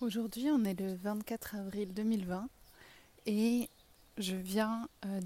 [0.00, 2.48] Aujourd'hui, on est le 24 avril 2020
[3.26, 3.70] et
[4.18, 5.20] je viens euh,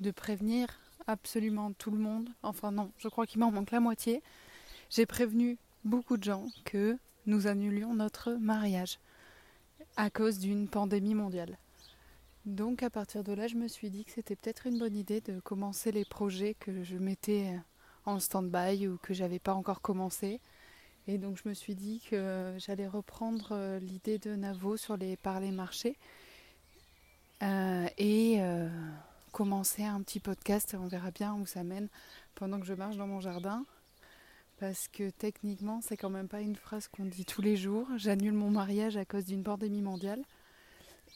[0.00, 0.68] de prévenir
[1.06, 2.28] absolument tout le monde.
[2.42, 4.22] Enfin non, je crois qu'il m'en manque la moitié.
[4.90, 8.98] J'ai prévenu beaucoup de gens que nous annulions notre mariage
[9.96, 11.56] à cause d'une pandémie mondiale.
[12.44, 15.22] Donc à partir de là, je me suis dit que c'était peut-être une bonne idée
[15.22, 17.58] de commencer les projets que je mettais
[18.04, 20.40] en stand-by ou que j'avais pas encore commencé.
[21.10, 25.16] Et donc je me suis dit que j'allais reprendre euh, l'idée de Navo sur les
[25.16, 25.96] parler marchés
[27.42, 28.68] euh, et euh,
[29.32, 30.76] commencer un petit podcast.
[30.78, 31.88] On verra bien où ça mène
[32.34, 33.64] pendant que je marche dans mon jardin.
[34.58, 37.86] Parce que techniquement, c'est quand même pas une phrase qu'on dit tous les jours.
[37.96, 40.22] J'annule mon mariage à cause d'une pandémie mondiale.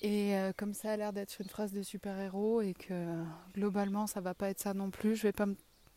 [0.01, 3.23] Et comme ça a l'air d'être une phrase de super-héros et que
[3.55, 5.47] globalement ça va pas être ça non plus, je vais pas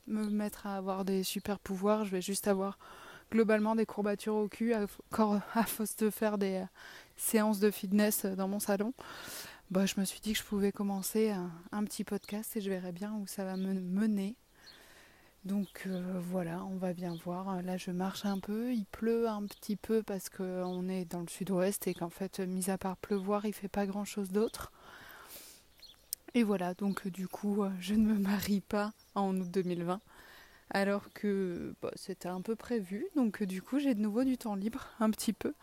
[0.07, 2.77] me mettre à avoir des super-pouvoirs, je vais juste avoir
[3.31, 4.85] globalement des courbatures au cul à,
[5.53, 6.65] à force de faire des euh,
[7.17, 8.93] séances de fitness dans mon salon.
[9.71, 11.31] Bah, je me suis dit que je pouvais commencer
[11.71, 14.35] un, petit podcast et je verrai bien où ça va me mener.
[15.43, 17.61] Donc euh, voilà, on va bien voir.
[17.63, 18.73] Là, je marche un peu.
[18.73, 22.69] Il pleut un petit peu parce qu'on est dans le sud-ouest et qu'en fait, mis
[22.69, 24.71] à part pleuvoir, il fait pas grand-chose d'autre.
[26.35, 29.99] Et voilà, donc du coup, je ne me marie pas en août 2020
[30.69, 33.05] alors que bah, c'était un peu prévu.
[33.15, 35.53] Donc du coup j'ai de nouveau du temps libre, un petit peu.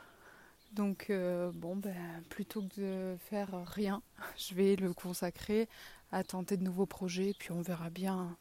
[0.73, 1.95] Donc euh, bon ben
[2.31, 4.03] plutôt que de faire rien,
[4.39, 5.69] je vais le consacrer
[6.13, 8.37] à tenter de nouveaux projets, puis on verra bien,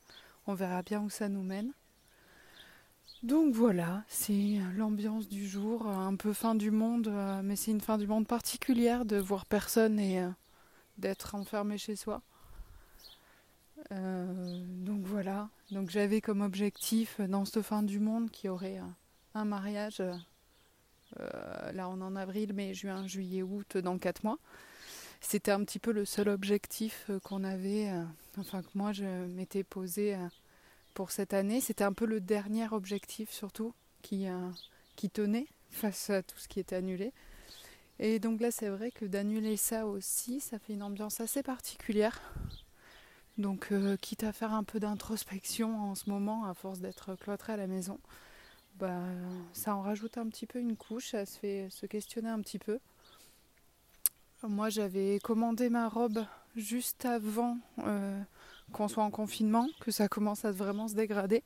[0.48, 1.74] on verra bien où ça nous mène.
[3.24, 7.82] Donc voilà, c'est l'ambiance du jour, un peu fin du monde, euh, mais c'est une
[7.82, 10.30] fin du monde particulière de voir personne et euh,
[10.98, 12.24] d'être enfermé chez soi.
[13.90, 18.80] Donc voilà, donc j'avais comme objectif euh, dans cette fin du monde qui aurait
[19.34, 24.38] un, mariage, euh, là on est en avril, mai, juin, juillet, août, dans quatre mois.
[25.22, 27.90] C'était un petit peu le seul objectif euh, qu'on avait,
[28.38, 30.18] enfin que moi je m'étais posé
[30.94, 31.62] pour cette année.
[31.62, 34.28] C'était un peu le dernier objectif surtout qui,
[34.98, 37.14] qui tenait face à tout ce qui était annulé.
[38.00, 42.20] Et donc là c'est vrai que d'annuler ça aussi, ça fait une ambiance assez particulière.
[43.42, 47.54] Donc, euh, quitte à faire un peu d'introspection en ce moment, à force d'être cloîtré
[47.54, 48.00] à la maison,
[48.76, 49.02] bah,
[49.52, 52.60] ça en rajoute un petit peu une couche, ça se fait se questionner un petit
[52.60, 52.80] peu.
[54.44, 56.24] Moi, j'avais commandé ma robe
[56.56, 58.22] juste avant euh,
[58.74, 61.42] qu'on soit en confinement, que ça commence à vraiment se dégrader.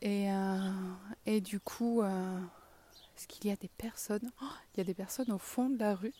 [0.00, 4.32] Et, euh, du coup, est-ce qu'il y a des personnes?
[4.42, 6.14] Oh, Il y a des personnes au fond de la rue,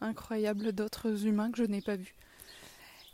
[0.00, 2.14] incroyables, d'autres humains que je n'ai pas vus.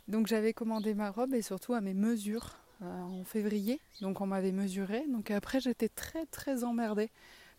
[0.07, 3.79] Donc j'avais commandé ma robe et surtout à mes mesures euh, en février.
[4.01, 5.05] Donc on m'avait mesuré.
[5.07, 7.09] Donc après j'étais très très emmerdée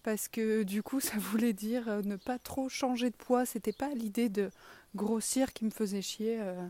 [0.03, 3.47] parce que du coup ça voulait dire euh, ne pas trop changer de poids.
[3.47, 4.51] C'était pas l'idée de
[4.95, 6.69] grossir qui me faisait chier euh,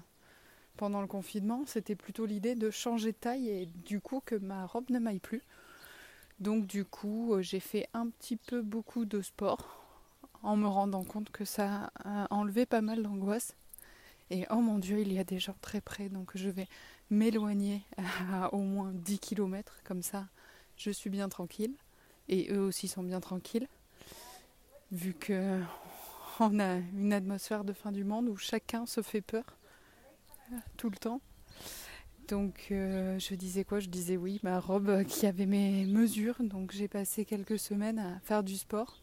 [0.78, 1.64] pendant le confinement.
[1.66, 5.20] C'était plutôt l'idée de changer de taille et du coup que ma robe ne m'aille
[5.20, 5.42] plus.
[6.40, 9.82] Donc du coup j'ai fait un petit peu beaucoup de sport
[10.42, 13.56] en me rendant compte que ça a enlevé pas mal d'angoisse
[14.30, 16.66] et oh mon Dieu, il y a des gens très près, donc je vais
[17.10, 17.82] m'éloigner
[18.32, 20.26] à au moins 10 km, comme ça
[20.76, 21.74] je suis bien tranquille.
[22.28, 23.68] Et eux aussi sont bien tranquilles,
[24.90, 25.60] vu que
[26.40, 29.44] on a une atmosphère de fin du monde où chacun se fait peur
[30.52, 31.20] euh, tout le temps.
[32.28, 33.78] Donc euh, je disais quoi?
[33.78, 36.36] Je disais oui, ma robe qui avait mes mesures.
[36.40, 39.02] Donc j'ai passé quelques semaines à faire du sport.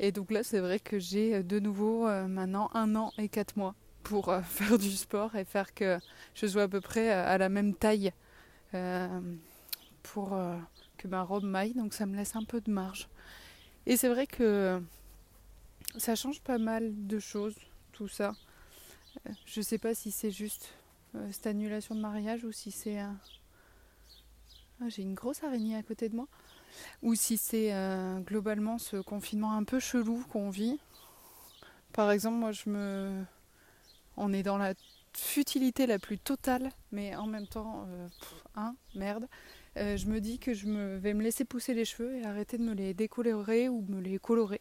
[0.00, 3.56] Et donc là c'est vrai que j'ai de nouveau euh, maintenant un an et quatre
[3.56, 5.98] mois pour euh, faire du sport et faire que
[6.34, 8.12] je sois à peu près euh, à la même taille
[8.74, 9.20] euh,
[10.02, 10.38] pour
[10.96, 11.74] que ma robe maille.
[11.74, 13.08] Donc ça me laisse un peu de marge.
[13.86, 14.80] Et c'est vrai que
[15.96, 17.56] ça change pas mal de choses,
[17.92, 18.32] tout ça.
[19.46, 20.72] Je sais pas si c'est juste
[21.32, 23.16] cette annulation de mariage ou si c'est un.
[24.80, 26.28] Ah, j'ai une grosse araignée à côté de moi.
[27.02, 27.74] Ou si c'est
[28.24, 30.78] globalement ce confinement un peu chelou qu'on vit.
[31.92, 33.24] Par exemple, moi je me
[34.20, 34.74] on est dans la
[35.14, 38.08] futilité la plus totale, mais en même temps, euh,
[38.54, 39.26] hein, merde.
[39.76, 42.58] Euh, je me dis que je me, vais me laisser pousser les cheveux et arrêter
[42.58, 44.60] de me les décolorer ou me les colorer.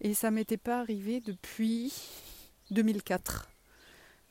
[0.00, 1.92] Et ça m'était pas arrivé depuis
[2.70, 3.48] 2004.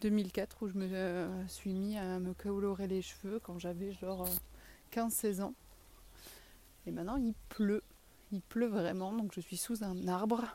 [0.01, 4.29] 2004 où je me euh, suis mis à me colorer les cheveux quand j'avais genre
[4.93, 5.53] 15-16 ans.
[6.85, 7.83] Et maintenant il pleut.
[8.31, 10.45] Il pleut vraiment, donc je suis sous un arbre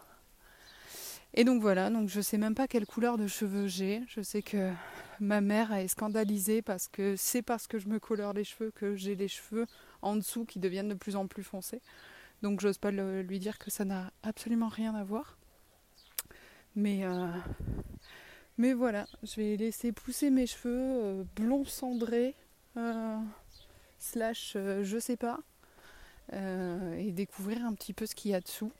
[1.34, 4.02] et donc voilà, donc je sais même pas quelle couleur de cheveux j'ai.
[4.08, 4.72] Je sais que
[5.20, 8.94] ma mère est scandalisée parce que c'est parce que je me colore les cheveux que
[8.94, 9.66] j'ai les cheveux
[10.00, 11.82] en dessous qui deviennent de plus en plus foncés.
[12.42, 15.36] Donc j'ose pas lui dire que ça n'a absolument rien à voir.
[16.76, 17.02] Mais,
[18.58, 22.34] mais voilà, je vais laisser pousser mes cheveux blond cendré,
[23.98, 25.40] slash je sais pas,
[26.32, 28.72] et découvrir un petit peu ce qu'il y a dessous.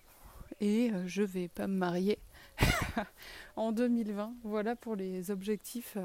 [0.61, 2.19] Et je vais pas me marier
[3.57, 4.35] en 2020.
[4.45, 5.97] Voilà pour les objectifs.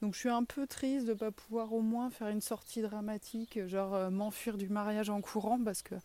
[0.00, 2.82] Donc je suis un peu triste de ne pas pouvoir au moins faire une sortie
[2.82, 5.96] dramatique, genre euh, m'enfuir du mariage en courant, parce que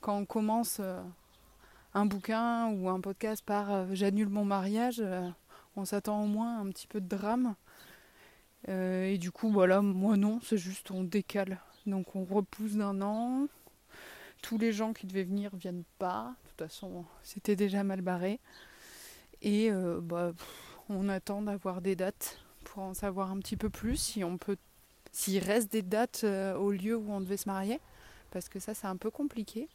[0.00, 1.02] quand on commence euh,
[1.94, 5.02] un bouquin ou un podcast par euh, j'annule mon mariage,
[5.76, 7.56] on s'attend au moins à un petit peu de drame.
[8.68, 11.60] et du coup, voilà, moi non, c'est juste on décale.
[11.86, 13.48] Donc on repousse d'un an.
[14.42, 16.34] Tous les gens qui devaient venir viennent pas.
[16.44, 18.38] De toute façon, c'était déjà mal barré.
[19.44, 20.32] Et bah,
[20.88, 24.56] on attend d'avoir des dates pour en savoir un petit peu plus, si on peut,
[25.12, 27.80] s'il reste des dates euh, au lieu où on devait se marier,
[28.30, 29.68] parce que ça c'est un peu compliqué.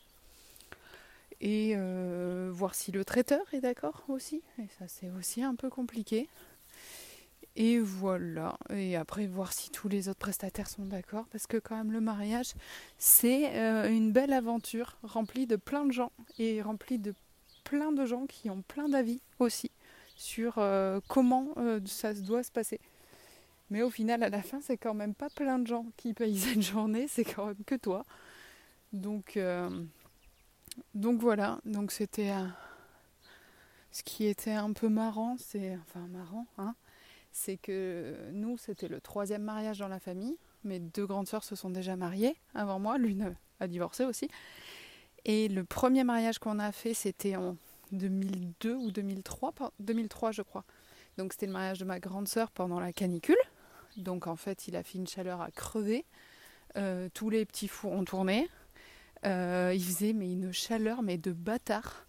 [1.41, 5.69] Et euh, voir si le traiteur est d'accord aussi, et ça c'est aussi un peu
[5.69, 6.27] compliqué.
[7.55, 11.75] Et voilà, et après voir si tous les autres prestataires sont d'accord, parce que quand
[11.75, 12.53] même le mariage,
[12.97, 17.13] c'est euh, une belle aventure remplie de plein de gens et remplie de
[17.69, 19.69] plein de gens qui ont plein d'avis aussi
[20.15, 22.79] sur euh, comment euh, ça doit se passer.
[23.69, 26.37] Mais au final, à la fin, c'est quand même pas plein de gens qui payent
[26.39, 28.05] cette journée, c'est quand même que toi.
[28.91, 29.69] Donc, euh,
[30.95, 32.33] donc voilà, donc c'était
[33.91, 36.73] ce qui était un peu marrant, c'est enfin marrant, hein,
[37.31, 40.37] c'est que nous, c'était le troisième mariage dans la famille.
[40.63, 44.27] Mes deux grandes sœurs se sont déjà mariées avant moi, l'une a divorcé aussi.
[45.25, 47.57] Et le premier mariage qu'on a fait, c'était en
[47.91, 50.63] 2002 ou 2003, 2003 je crois.
[51.17, 53.37] Donc c'était le mariage de ma grande sœur pendant la canicule.
[53.97, 56.05] Donc en fait il a fait une chaleur à crever.
[56.77, 58.49] Euh, tous les petits fours ont tourné.
[59.25, 62.05] Euh, il faisait une chaleur mais de bâtard.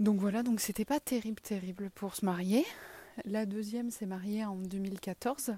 [0.00, 2.64] Donc voilà, donc c'était pas terrible, terrible pour se marier.
[3.24, 5.54] La deuxième s'est mariée en 2014.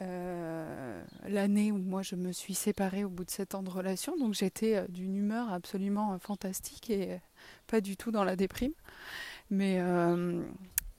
[0.00, 4.16] Euh, l'année où moi je me suis séparée au bout de sept ans de relation.
[4.16, 7.20] Donc j'étais d'une humeur absolument fantastique et
[7.66, 8.72] pas du tout dans la déprime.
[9.50, 10.42] Mais, euh,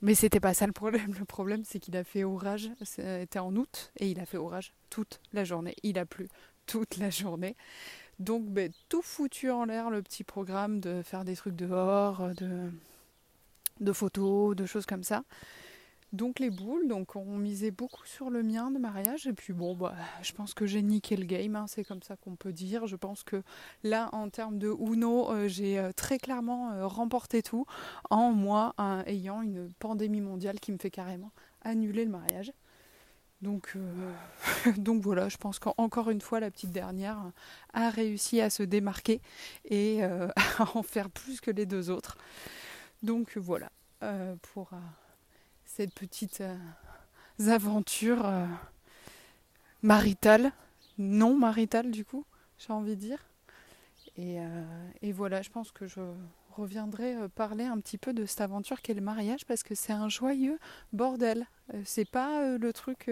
[0.02, 1.14] mais c'était pas ça le problème.
[1.18, 2.70] Le problème, c'est qu'il a fait orage.
[2.82, 5.76] C'était en août et il a fait orage toute la journée.
[5.84, 6.28] Il a plu
[6.66, 7.56] toute la journée.
[8.20, 12.70] Donc, ben, tout foutu en l'air le petit programme de faire des trucs dehors, de,
[13.80, 15.24] de photos, de choses comme ça.
[16.12, 19.76] Donc les boules, donc on misait beaucoup sur le mien de mariage et puis bon
[19.76, 22.88] bah je pense que j'ai niqué le game, hein, c'est comme ça qu'on peut dire.
[22.88, 23.44] Je pense que
[23.84, 27.68] là en termes de Uno, euh, j'ai euh, très clairement euh, remporté tout
[28.10, 28.74] en moi
[29.06, 32.54] ayant une pandémie mondiale qui me fait carrément annuler le mariage.
[33.44, 33.78] Donc,
[34.78, 37.32] donc voilà, je pense qu'encore une fois la petite dernière
[37.74, 39.22] a réussi à se démarquer
[39.64, 40.32] et à
[40.74, 42.18] en faire plus que les deux autres.
[43.04, 43.70] Donc voilà
[44.42, 44.72] pour
[45.70, 46.58] cette petite euh,
[47.48, 48.46] aventure euh,
[50.98, 52.26] non maritale du coup,
[52.58, 53.24] j'ai envie de dire.
[54.18, 56.02] Et, euh, voilà, je pense que je
[56.50, 60.10] reviendrai parler un petit peu de cette aventure qu'est le mariage parce que c'est un
[60.10, 60.60] joyeux
[60.92, 61.46] bordel.
[61.86, 63.12] c'est pas le truc,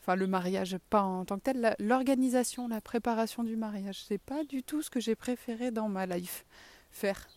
[0.00, 4.42] enfin le mariage pas en tant que tel, l'organisation, la préparation du mariage, c'est pas
[4.42, 6.44] du tout ce que j'ai préféré dans ma life
[6.90, 7.28] faire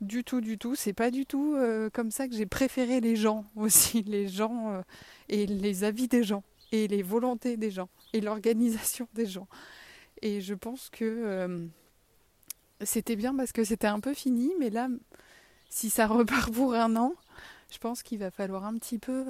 [0.00, 0.74] du tout, du tout.
[0.74, 4.72] C'est pas du tout euh, comme ça que j'ai préféré les gens aussi, les gens
[4.72, 4.82] euh,
[5.28, 6.42] et les avis des gens
[6.72, 9.48] et les volontés des gens et l'organisation des gens.
[10.22, 11.66] Et je pense que euh,
[12.82, 14.88] c'était bien parce que c'était un peu fini, mais là,
[15.68, 17.14] si ça repart pour un an,
[17.70, 19.24] je pense qu'il va falloir un petit peu,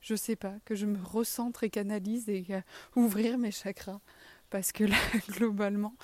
[0.00, 2.44] je sais pas, que je me recentre et canalise et
[2.96, 4.00] ouvrir mes chakras.
[4.50, 4.96] Parce que là,
[5.28, 5.94] globalement,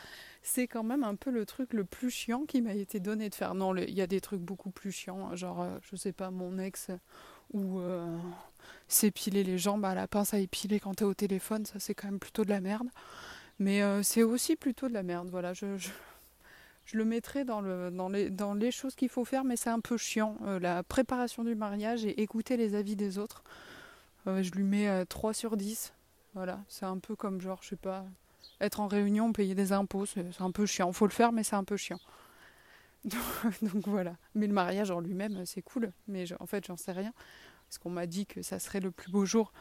[0.43, 3.35] c'est quand même un peu le truc le plus chiant qui m'a été donné de
[3.35, 3.55] faire.
[3.55, 6.31] Non, il y a des trucs beaucoup plus chiants, hein, genre, euh, je sais pas,
[6.31, 6.91] mon ex
[7.53, 8.19] ou euh,
[8.89, 12.09] s'épiler les jambes à la pince à épiler quand t'es au téléphone, ça c'est quand
[12.09, 12.89] même plutôt de la merde.
[13.59, 15.53] Mais euh, c'est aussi plutôt de la merde, voilà.
[15.53, 15.67] Je,
[16.93, 17.91] le mettrai dans, le,
[18.31, 20.37] dans les choses qu'il faut faire, mais c'est un peu chiant.
[20.61, 23.45] la préparation du mariage et écouter les avis des autres,
[24.27, 25.95] je lui mets 3 sur 10.
[26.35, 28.05] Voilà, c'est un peu comme genre, je sais pas,
[28.63, 30.93] être en réunion, payer des impôts, c'est un peu chiant.
[30.93, 32.01] Faut le faire, mais c'est un peu chiant.
[33.05, 34.17] Donc, voilà.
[34.35, 35.93] Mais le mariage en lui-même, c'est cool.
[36.09, 37.13] Mais en fait, j'en sais rien.
[37.69, 39.53] Parce qu'on m'a dit que ça serait le plus beau jour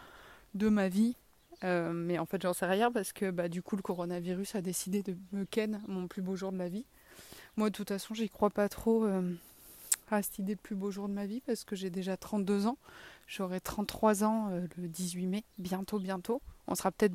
[0.53, 1.15] de ma vie.
[1.63, 4.61] Euh, mais en fait, j'en sais rien parce que bah, du coup, le coronavirus a
[4.61, 6.85] décidé de me ken mon plus beau jour de ma vie.
[7.55, 9.33] Moi, de toute façon, j'y crois pas trop euh,
[10.09, 12.67] à cette idée de plus beau jour de ma vie parce que j'ai déjà 32
[12.67, 12.77] ans.
[13.27, 16.41] J'aurai 33 ans euh, le 18 mai, bientôt, bientôt.
[16.67, 17.13] On sera peut-être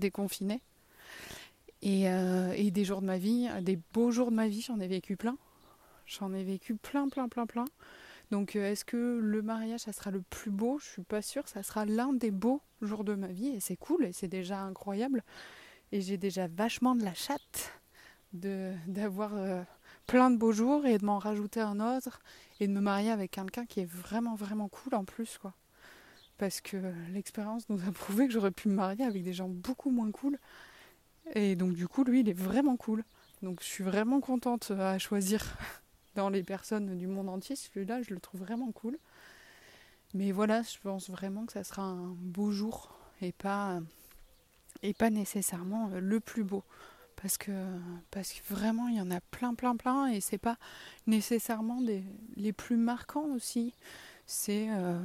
[1.85, 4.89] Euh, et, des jours de ma vie, des beaux jours de ma vie, j'en ai
[4.89, 5.37] vécu plein.
[6.07, 7.65] J'en ai vécu plein, plein, plein, plein.
[8.31, 10.79] Donc est-ce que le mariage, ça sera le plus beau?
[10.79, 11.47] Je suis pas sûre.
[11.49, 14.61] Ça sera l'un des beaux jours de ma vie et c'est cool et c'est déjà
[14.61, 15.23] incroyable.
[15.93, 17.73] Et j'ai déjà vachement de la chatte
[18.33, 19.33] d'avoir
[20.07, 22.21] plein de beaux jours et de m'en rajouter un autre
[22.61, 25.55] et de me marier avec quelqu'un qui est vraiment vraiment cool en plus quoi.
[26.37, 26.77] Parce que
[27.13, 30.39] l'expérience nous a prouvé que j'aurais pu me marier avec des gens beaucoup moins cool.
[31.35, 33.05] Et donc du coup lui il est vraiment cool.
[33.43, 35.57] Donc je suis vraiment contente à choisir
[36.15, 37.57] dans les personnes du monde entier.
[37.57, 38.99] Celui-là je le trouve vraiment cool.
[40.15, 43.81] Mais voilà, je pense vraiment que ça sera un beau jour et pas,
[44.83, 46.63] et pas nécessairement le plus beau
[47.21, 47.53] parce que
[48.11, 50.59] parce que vraiment il y en a plein plein plein et c'est pas
[51.07, 52.05] nécessairement des,
[52.37, 53.73] les plus marquants aussi
[54.27, 54.99] c'est euh,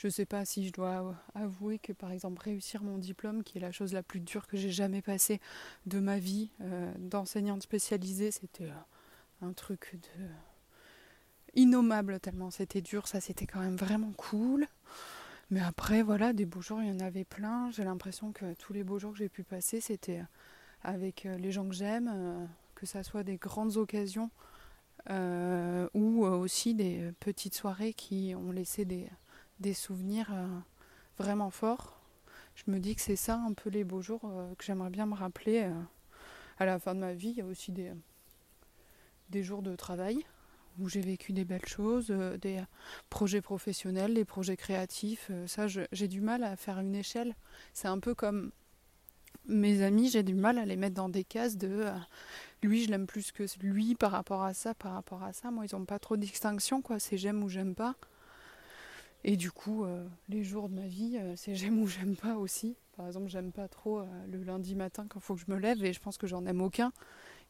[0.00, 3.60] je sais pas si je dois avouer que par exemple réussir mon diplôme qui est
[3.60, 5.42] la chose la plus dure que j'ai jamais passée
[5.84, 10.24] de ma vie euh, d'enseignante spécialisée c'était euh, un truc de
[11.54, 13.08] innommable tellement c'était dur.
[13.08, 14.66] Ça c'était quand même vraiment cool.
[15.50, 17.70] Mais après voilà des beaux jours il y en avait plein.
[17.70, 20.22] J'ai l'impression que tous les beaux jours que j'ai pu passer c'était
[20.82, 24.30] avec euh, les gens que j'aime, que ça soit des grandes occasions
[25.94, 29.08] ou aussi des petites soirées qui ont laissé des,
[29.60, 30.32] des souvenirs
[31.18, 32.00] vraiment forts.
[32.54, 34.22] Je me dis que c'est ça un peu les beaux jours
[34.58, 35.70] que j'aimerais bien me rappeler
[36.58, 37.30] à la fin de ma vie.
[37.30, 37.92] Il y a aussi des,
[39.28, 40.24] des jours de travail
[40.78, 42.08] où j'ai vécu des belles choses,
[42.40, 42.62] des
[43.10, 45.30] projets professionnels, des projets créatifs.
[45.46, 47.34] ça, j'ai du mal à faire une échelle.
[47.74, 48.52] C'est un peu comme
[49.46, 51.92] mes amis, j'ai du mal à les mettre dans des cases de euh,
[52.62, 55.50] lui, je l'aime plus que lui par rapport à ça, par rapport à ça.
[55.50, 56.98] Moi, ils n'ont pas trop de distinction, quoi.
[56.98, 57.96] C'est j'aime ou j'aime pas.
[59.24, 62.36] Et du coup, euh, les jours de ma vie, euh, c'est j'aime ou j'aime pas
[62.36, 62.76] aussi.
[62.96, 65.82] Par exemple, j'aime pas trop le lundi matin quand il faut que je me lève
[65.82, 66.92] et je pense que j'en aime aucun.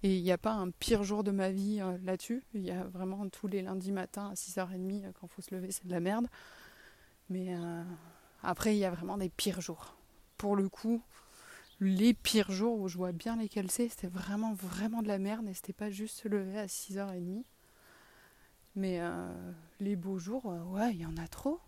[0.05, 2.45] Et il n'y a pas un pire jour de ma vie là-dessus.
[2.55, 5.73] Il y a vraiment tous les lundis matins à 6h30 quand il faut se lever,
[5.73, 6.29] c'est de la merde.
[7.31, 7.53] Mais
[8.45, 9.97] après, il y a vraiment des pires jours.
[10.37, 11.03] Pour le coup,
[11.81, 15.49] les pires jours où je vois bien lesquels c'est, c'était vraiment vraiment de la merde
[15.49, 17.43] et c'était pas juste se lever à 6h30.
[18.81, 19.29] Mais euh,
[19.79, 21.61] les beaux jours, euh, ouais, il y en a trop.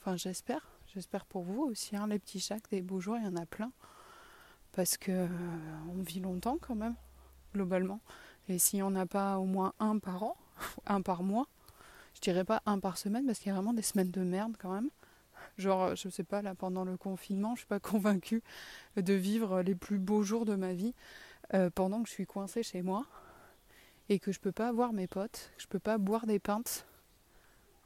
[0.00, 0.66] Enfin, j'espère.
[0.94, 3.44] J'espère pour vous aussi, hein, les petits chacs, des beaux jours, il y en a
[3.44, 3.70] plein.
[4.72, 5.28] Parce que euh,
[5.94, 6.94] on vit longtemps quand même,
[7.52, 8.00] globalement.
[8.48, 10.38] Et s'il n'y en a pas au moins un par an,
[10.86, 11.48] un par mois,
[12.14, 14.56] je dirais pas un par semaine, parce qu'il y a vraiment des semaines de merde
[14.58, 14.88] quand même.
[15.58, 18.42] Genre, je sais pas, là, pendant le confinement, je suis pas convaincue
[18.96, 20.94] de vivre les plus beaux jours de ma vie
[21.74, 23.04] pendant que je suis coincée chez moi
[24.08, 26.86] et que je peux pas voir mes potes, que je peux pas boire des pintes.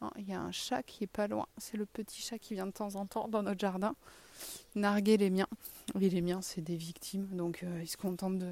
[0.01, 1.47] Oh, il y a un chat qui est pas loin.
[1.57, 3.95] C'est le petit chat qui vient de temps en temps dans notre jardin
[4.75, 5.49] narguer les miens.
[5.95, 8.43] Oui, les miens, c'est des victimes, donc euh, ils se contentent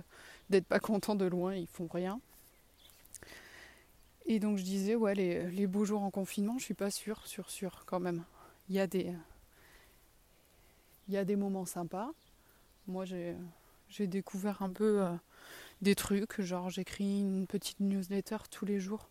[0.50, 2.20] d'être pas contents de loin, ils font rien.
[4.26, 7.50] Et donc je disais, ouais, les, beaux jours en confinement, je suis pas sûre, sûre,
[7.50, 8.24] sûre quand même
[8.68, 9.14] il y a des
[11.08, 12.10] il y a moments sympas.
[12.88, 13.36] Moi j'ai
[13.88, 15.14] j'ai découvert un peu euh,
[15.82, 19.08] des trucs, genre j'écris une petite newsletter tous les jours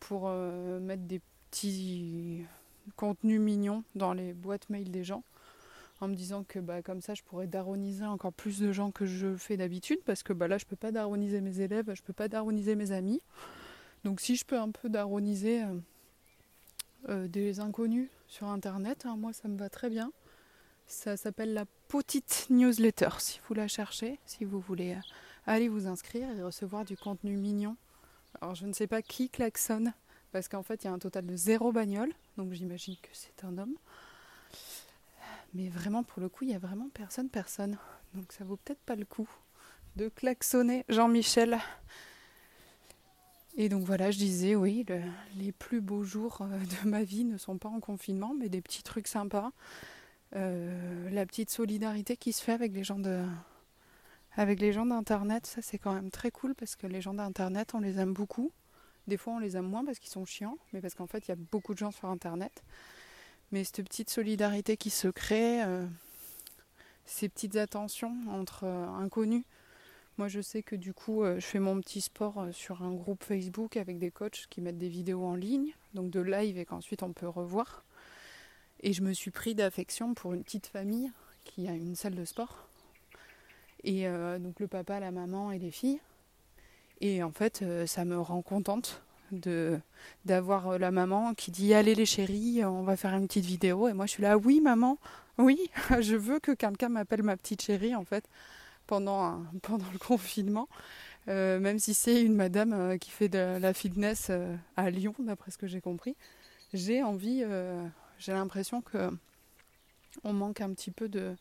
[0.00, 2.44] pour euh, mettre des petits
[2.96, 5.22] contenus mignons dans les boîtes mail des gens
[6.00, 9.04] en me disant que bah, comme ça je pourrais daroniser encore plus de gens que
[9.04, 12.12] je fais d'habitude parce que bah, là je peux pas daroniser mes élèves, je peux
[12.12, 13.20] pas daroniser mes amis.
[14.04, 15.62] Donc si je peux un peu daroniser
[17.08, 19.06] euh, des inconnus sur internet.
[19.06, 20.12] Hein, moi, ça me va très bien.
[20.86, 23.08] Ça s'appelle la petite newsletter.
[23.18, 25.00] Si vous la cherchez, si vous voulez euh,
[25.46, 27.76] aller vous inscrire et recevoir du contenu mignon.
[28.40, 29.92] Alors, je ne sais pas qui klaxonne,
[30.32, 32.12] parce qu'en fait, il y a un total de zéro bagnole.
[32.36, 33.74] Donc, j'imagine que c'est un homme.
[35.54, 37.76] Mais vraiment, pour le coup, il y a vraiment personne, personne.
[38.14, 39.28] Donc, ça vaut peut-être pas le coup
[39.96, 41.58] de klaxonner Jean-Michel
[43.56, 44.86] et donc voilà, je disais, oui,
[45.36, 48.60] les plus beaux jours euh, de ma vie ne sont pas en confinement, mais des
[48.60, 49.52] petits trucs sympas.
[50.36, 53.24] Euh, la petite solidarité qui se fait avec les gens de
[54.36, 57.74] avec les gens d'internet, ça c'est quand même très cool parce que les gens d'internet,
[57.74, 58.52] on les aime beaucoup.
[59.06, 61.30] Des fois, on les aime moins parce qu'ils sont chiants, mais parce qu'en fait, il
[61.30, 62.62] y a beaucoup de gens sur internet.
[63.50, 65.86] Mais cette petite solidarité qui se crée, euh,
[67.06, 69.44] ces petites attentions entre inconnus,
[70.20, 72.92] moi, je sais que du coup, euh, je fais mon petit sport euh, sur un
[72.92, 76.66] groupe Facebook avec des coachs qui mettent des vidéos en ligne, donc de live et
[76.66, 77.84] qu'ensuite on peut revoir.
[78.82, 81.10] Et je me suis pris d'affection pour une petite famille
[81.44, 82.69] qui a une salle de sport.
[83.84, 86.00] Et euh, donc le papa, la maman et les filles.
[87.00, 89.80] Et en fait, ça me rend contente de
[90.26, 93.88] d'avoir la maman qui dit allez les chéris, on va faire une petite vidéo.
[93.88, 94.98] Et moi, je suis là, oui maman,
[95.38, 95.70] oui,
[96.00, 98.24] je veux que quelqu'un m'appelle ma petite chérie en fait
[98.86, 100.68] pendant, pendant le confinement.
[101.28, 105.14] Euh, même si c'est une madame euh, qui fait de la fitness euh, à Lyon,
[105.18, 106.16] d'après ce que j'ai compris.
[106.72, 107.86] j'ai envie, euh,
[108.18, 109.10] j'ai l'impression que
[110.24, 111.36] on manque un petit peu de,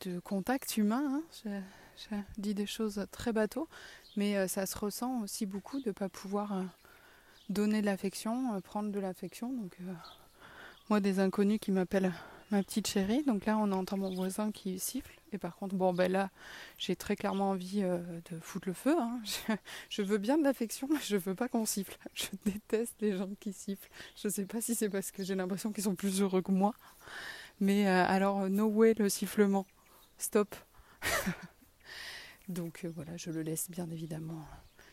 [0.00, 1.22] de contact humain.
[1.46, 1.62] Hein.
[1.96, 3.68] J'ai dit des choses très bateaux,
[4.16, 6.62] mais euh, ça se ressent aussi beaucoup de ne pas pouvoir euh,
[7.48, 9.52] donner de l'affection, prendre de l'affection.
[9.52, 9.76] Donc,
[10.88, 12.12] moi, des inconnus qui m'appellent
[12.50, 13.22] ma petite chérie.
[13.24, 15.12] Donc là, on entend mon voisin qui siffle.
[15.32, 16.30] Et par contre, bon, ben là,
[16.78, 17.98] j'ai très clairement envie euh,
[18.30, 18.96] de foutre le feu.
[18.98, 19.20] Hein.
[19.90, 21.98] Je, veux bien de l'affection, mais je veux pas qu'on siffle.
[22.14, 23.90] Je déteste les gens qui sifflent.
[24.16, 26.74] Je sais pas si c'est parce que j'ai l'impression qu'ils sont plus heureux que moi.
[27.60, 29.66] Mais euh, alors, no way le sifflement.
[30.18, 30.54] Stop.
[32.48, 34.46] Donc euh, voilà, je le laisse bien évidemment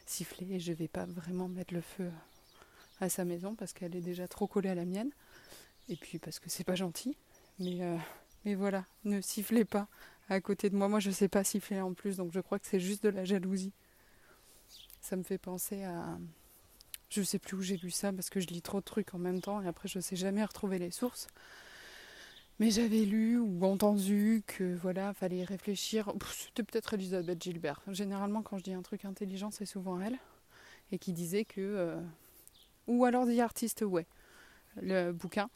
[0.06, 2.12] siffler et je vais pas vraiment mettre le feu
[3.00, 5.12] à sa maison parce qu'elle est déjà trop collée à la mienne.
[5.89, 7.18] Et puis parce que c'est pas gentil.
[7.60, 7.98] Mais, euh,
[8.46, 9.88] mais voilà, ne sifflez pas
[10.30, 10.88] à côté de moi.
[10.88, 13.10] Moi, je ne sais pas siffler en plus, donc je crois que c'est juste de
[13.10, 13.74] la jalousie.
[15.01, 16.18] Ça me fait penser à.
[17.10, 19.13] Je ne sais plus où j'ai lu ça parce que je lis trop de trucs
[19.13, 21.27] en même temps et après je ne sais jamais retrouver les sources.
[22.60, 26.13] Mais j'avais lu ou entendu que voilà, fallait réfléchir.
[26.31, 27.81] C'était peut-être Elisabeth Gilbert.
[27.88, 30.17] Généralement, quand je dis un truc intelligent, c'est souvent elle.
[30.91, 31.62] Et qui disait que.
[31.62, 32.01] Euh,
[32.88, 34.05] ou alors The Artist ouais
[34.81, 35.50] le bouquin,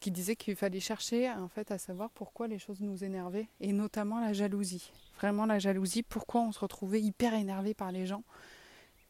[0.00, 3.72] qui disait qu'il fallait chercher en fait à savoir pourquoi les choses nous énervaient, et
[3.72, 4.90] notamment la jalousie.
[5.16, 8.24] Vraiment la jalousie, pourquoi on se retrouvait hyper énervé par les gens,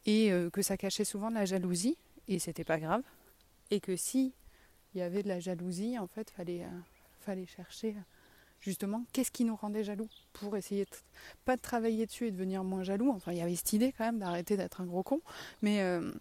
[0.05, 3.03] et euh, que ça cachait souvent de la jalousie, et c'était pas grave,
[3.71, 4.33] et que si
[4.93, 6.79] il y avait de la jalousie, en fait, fallait, euh,
[7.25, 7.95] fallait chercher
[8.59, 10.89] justement qu'est-ce qui nous rendait jaloux pour essayer de,
[11.45, 13.11] pas de travailler dessus et de devenir moins jaloux.
[13.11, 15.21] Enfin, il y avait cette idée quand même d'arrêter d'être un gros con,
[15.61, 16.11] mais euh,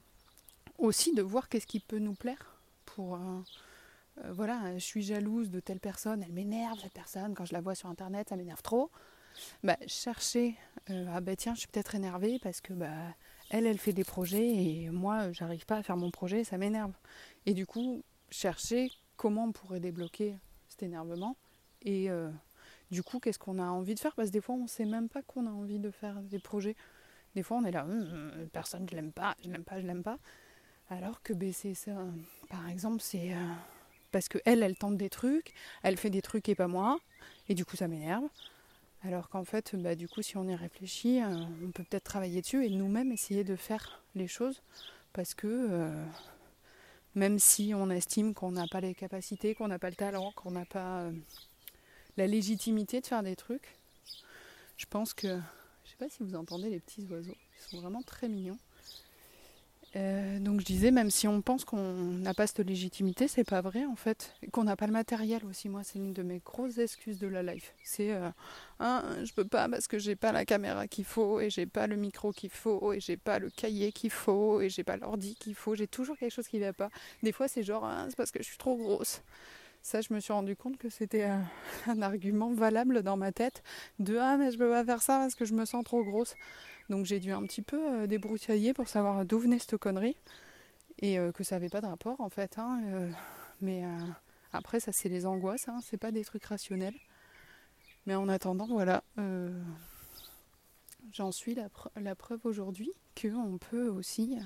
[0.78, 3.40] aussi de voir qu'est-ce qui peut nous plaire pour euh,
[4.30, 7.74] voilà, je suis jalouse de telle personne, elle m'énerve cette personne, quand je la vois
[7.74, 8.90] sur internet, ça m'énerve trop.
[9.64, 10.56] Bah, chercher,
[10.90, 12.92] euh, ah bah tiens, je suis peut-être énervée parce que bah,
[13.50, 16.92] elle, elle fait des projets et moi, j'arrive pas à faire mon projet, ça m'énerve.
[17.46, 20.36] Et du coup, chercher comment on pourrait débloquer
[20.82, 21.36] énervement
[21.82, 22.30] et euh,
[22.90, 24.14] du coup, qu'est-ce qu'on a envie de faire?
[24.14, 26.76] Parce que des fois, on sait même pas qu'on a envie de faire des projets.
[27.34, 29.86] Des fois, on est là, hum, hum, personne, je l'aime pas, je l'aime pas, je
[29.86, 30.18] l'aime pas.
[30.90, 31.96] Alors que ben, c'est ça,
[32.48, 33.52] par exemple, c'est euh,
[34.12, 36.98] parce que elle, elle tente des trucs, elle fait des trucs et pas moi,
[37.48, 38.28] et du coup ça m'énerve.
[39.02, 42.40] Alors qu'en fait, bah, du coup, si on y réfléchit, euh, on peut peut-être travailler
[42.40, 44.62] dessus et nous-mêmes essayer de faire les choses,
[45.12, 46.06] parce que euh,
[47.14, 50.50] même si on estime qu'on n'a pas les capacités, qu'on n'a pas le talent, qu'on
[50.50, 51.10] n'a pas
[52.16, 53.76] la légitimité de faire des trucs,
[54.76, 55.28] je pense que,
[55.84, 58.58] je sais pas si vous entendez les petits oiseaux, ils sont vraiment très mignons.
[59.96, 63.60] Euh, donc je disais, même si on pense qu'on n'a pas cette légitimité, c'est pas
[63.60, 64.34] vrai en fait.
[64.50, 65.68] Qu'on n'a pas le matériel aussi.
[65.68, 67.74] Moi, c'est une de mes grosses excuses de la life.
[67.84, 68.28] C'est, euh,
[68.80, 71.86] hein, je peux pas parce que j'ai pas la caméra qu'il faut, et j'ai pas
[71.86, 75.36] le micro qu'il faut, et j'ai pas le cahier qu'il faut, et j'ai pas l'ordi
[75.36, 75.74] qu'il faut.
[75.74, 76.90] J'ai toujours quelque chose qui va pas.
[77.22, 79.22] Des fois, c'est genre, hein, c'est parce que je suis trop grosse.
[79.82, 81.44] Ça, je me suis rendu compte que c'était un,
[81.86, 83.62] un argument valable dans ma tête
[83.98, 86.34] de ah mais je peux pas faire ça parce que je me sens trop grosse.
[86.90, 90.16] Donc j'ai dû un petit peu euh, débroussailler pour savoir d'où venait cette connerie
[91.00, 92.58] et euh, que ça n'avait pas de rapport en fait.
[92.58, 93.10] Hein, euh,
[93.60, 93.84] mais
[94.52, 96.96] après ça c'est les angoisses, hein, c'est pas des trucs rationnels.
[98.06, 99.02] Mais en attendant voilà,
[101.12, 104.36] j'en suis la, preuve aujourd'hui qu'on peut aussi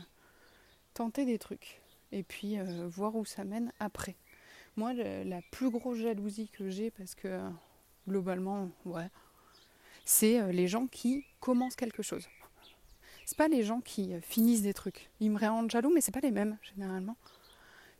[0.94, 1.80] tenter des trucs
[2.12, 4.14] et puis voir où ça mène après.
[4.76, 7.40] Moi la plus grosse jalousie que j'ai parce que
[8.06, 9.10] globalement ouais
[10.08, 12.26] c'est euh, les gens qui commencent quelque chose.
[13.26, 15.10] C'est pas les gens qui euh, finissent des trucs.
[15.20, 17.16] Ils me rendent jaloux, mais c'est pas les mêmes généralement.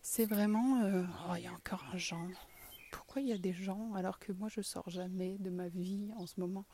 [0.01, 2.49] C'est vraiment, euh, oh, il y a encore un genre.
[2.93, 6.09] Pourquoi il y a des gens alors que moi je sors jamais de ma vie
[6.17, 6.65] en ce moment?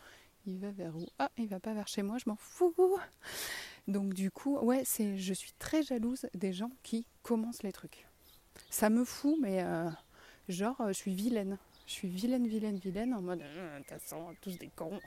[0.47, 1.09] Il va vers où?
[1.19, 2.97] Ah, il va pas vers chez moi, je m'en fous.
[3.89, 8.07] Donc du coup, ouais, c'est, je suis très jalouse des gens qui commencent les trucs.
[8.71, 9.65] Ça me fout, mais
[10.49, 11.59] genre, je suis vilaine.
[11.87, 15.01] Je suis vilaine, vilaine, vilaine, en mode, de toute façon, tous des cons.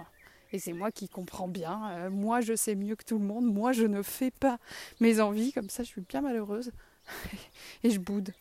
[0.53, 1.89] Et c'est moi qui comprends bien.
[1.91, 3.45] Euh, moi, je sais mieux que tout le monde.
[3.45, 4.59] Moi, je ne fais pas
[4.99, 5.51] mes envies.
[5.51, 6.71] Comme ça, je suis bien malheureuse.
[7.83, 8.33] et je boude.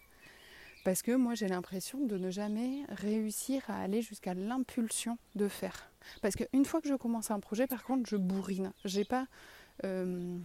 [0.85, 5.91] Parce que moi, j'ai l'impression de ne jamais réussir à aller jusqu'à l'impulsion de faire.
[6.23, 8.73] Parce qu'une fois que je commence un projet, par contre, je bourrine.
[8.85, 9.27] J'ai pas.
[9.85, 10.39] Euh,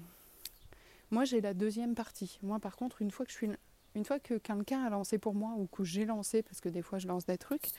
[1.11, 2.39] moi, j'ai la deuxième partie.
[2.41, 3.49] Moi, par contre, une fois que je suis.
[3.95, 6.81] Une fois que quelqu'un a lancé pour moi ou que j'ai lancé, parce que des
[6.81, 7.71] fois je lance des trucs,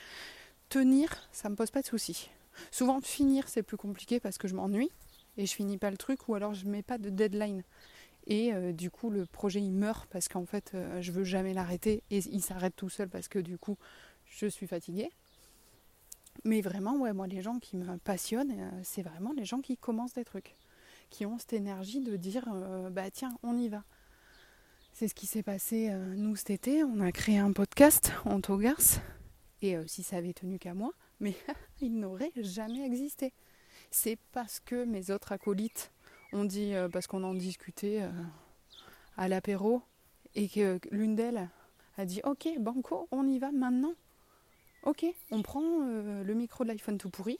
[0.68, 2.31] tenir, ça me pose pas de soucis.
[2.70, 4.90] Souvent, finir, c'est plus compliqué parce que je m'ennuie
[5.37, 7.62] et je finis pas le truc ou alors je mets pas de deadline.
[8.27, 11.55] Et euh, du coup, le projet il meurt parce qu'en fait, euh, je veux jamais
[11.55, 13.77] l'arrêter et il s'arrête tout seul parce que du coup,
[14.25, 15.11] je suis fatiguée.
[16.44, 19.77] Mais vraiment, ouais, moi, les gens qui me passionnent, euh, c'est vraiment les gens qui
[19.77, 20.55] commencent des trucs,
[21.11, 22.48] qui ont cette énergie de dire,
[22.90, 23.85] bah tiens, on y va.
[24.92, 26.85] C'est ce qui s'est passé nous cet été.
[26.85, 29.00] On a créé un podcast en Togars.
[29.61, 31.35] Et si ça avait tenu qu'à moi, mais
[31.81, 33.33] il n'aurait jamais existé.
[33.90, 35.92] C'est parce que mes autres acolytes
[36.33, 38.02] ont dit, parce qu'on en discutait
[39.16, 39.83] à l'apéro,
[40.35, 41.48] et que l'une d'elles
[41.96, 43.94] a dit Ok, Banco, on y va maintenant.
[44.85, 47.38] Ok, on prend euh, le micro de l'iPhone tout pourri,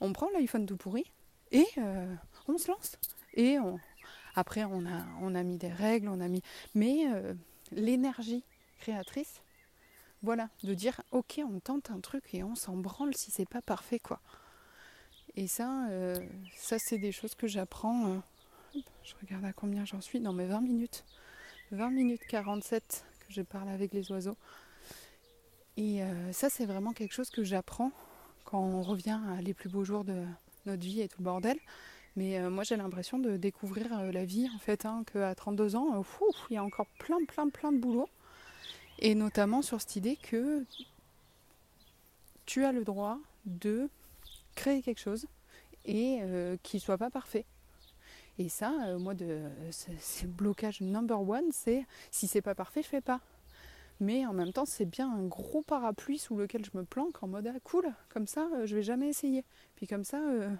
[0.00, 1.04] on prend l'iPhone tout pourri
[1.50, 2.14] et euh,
[2.46, 2.98] on se lance.
[3.34, 3.58] Et
[4.36, 6.42] après, on a, mis des règles, on a mis.
[6.74, 7.34] Mais euh,
[7.72, 8.44] l'énergie
[8.78, 9.42] créatrice,
[10.22, 13.62] voilà, de dire ok, on tente un truc et on s'en branle si c'est pas
[13.62, 14.20] parfait, quoi.
[15.34, 15.88] Et ça,
[16.56, 18.22] ça c'est des choses que j'apprends.
[18.74, 21.04] je regarde à combien j'en suis dans mes 20 minutes.
[21.72, 24.36] 20 minutes 47 que je parle avec les oiseaux.
[25.76, 27.92] Et euh, ça, c'est vraiment quelque chose que j'apprends
[28.44, 30.24] quand on revient à les plus beaux jours de
[30.64, 31.58] notre vie et tout le bordel.
[32.16, 35.76] Mais euh, moi, j'ai l'impression de découvrir euh, la vie, en fait, hein, qu'à 32
[35.76, 36.04] ans,
[36.50, 38.08] il y a encore plein, plein, plein de boulot.
[38.98, 40.64] Et notamment sur cette idée que
[42.46, 43.90] tu as le droit de
[44.54, 45.26] créer quelque chose
[45.84, 46.20] et
[46.62, 47.44] qu'il ne soit pas parfait.
[48.38, 53.02] Et ça, moi, de, c'est blocage number one, c'est si c'est pas parfait, je fais
[53.02, 53.20] pas.
[54.00, 57.28] Mais en même temps, c'est bien un gros parapluie sous lequel je me planque en
[57.28, 59.44] mode ah cool, comme ça, euh, je vais jamais essayer.
[59.74, 60.50] Puis comme ça, euh,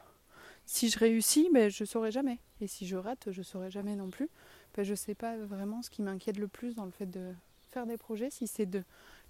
[0.67, 2.39] si je réussis, ben, je saurai jamais.
[2.61, 4.29] Et si je rate, je saurai jamais non plus.
[4.75, 7.33] Ben, je sais pas vraiment ce qui m'inquiète le plus dans le fait de
[7.71, 8.83] faire des projets, si c'est de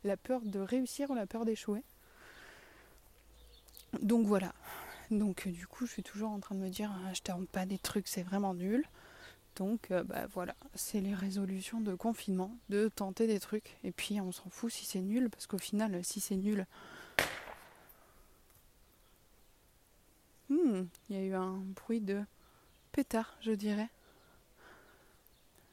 [0.05, 1.83] la peur de réussir ou la peur d'échouer.
[4.01, 4.53] Donc voilà.
[5.11, 7.67] Donc du coup, je suis toujours en train de me dire, ah, je tente pas
[7.67, 8.85] des trucs, c'est vraiment nul.
[9.57, 13.77] Donc euh, bah, voilà, c'est les résolutions de confinement, de tenter des trucs.
[13.85, 16.67] Et puis on s'en fout si c'est nul, parce qu'au final, si c'est nul...
[21.09, 22.23] il y a eu un bruit de
[22.93, 23.89] pétard, je dirais.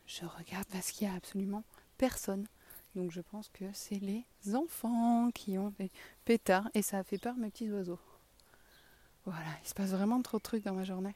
[0.08, 1.64] Je regarde parce qu'il n'y a absolument
[1.98, 2.46] personne.
[2.96, 5.90] Donc je pense que c'est les enfants qui ont des
[6.26, 8.00] pétards et ça a fait peur mes petits oiseaux.
[9.26, 11.16] Voilà, il se passe vraiment trop de trucs dans ma journée.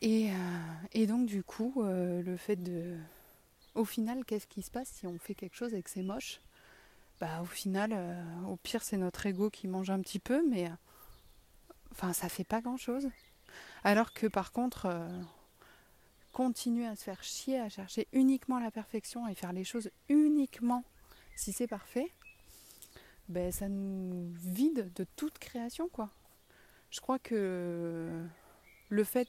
[0.00, 2.96] Et, euh, donc du coup, euh, le fait de...
[3.74, 6.40] Au final, qu'est-ce qui se passe si on fait quelque chose et que c'est moche?
[7.20, 10.70] Bah au final, euh, au pire c'est notre ego qui mange un petit peu, mais
[11.92, 13.08] enfin ça fait pas grand-chose.
[13.84, 14.88] Alors que par contre,
[16.32, 20.84] continuer à se faire chier, à chercher uniquement la perfection et faire les choses uniquement
[21.36, 22.10] si c'est parfait,
[23.28, 26.10] ben ça nous vide de toute création quoi.
[26.90, 28.24] Je crois que
[28.88, 29.28] le fait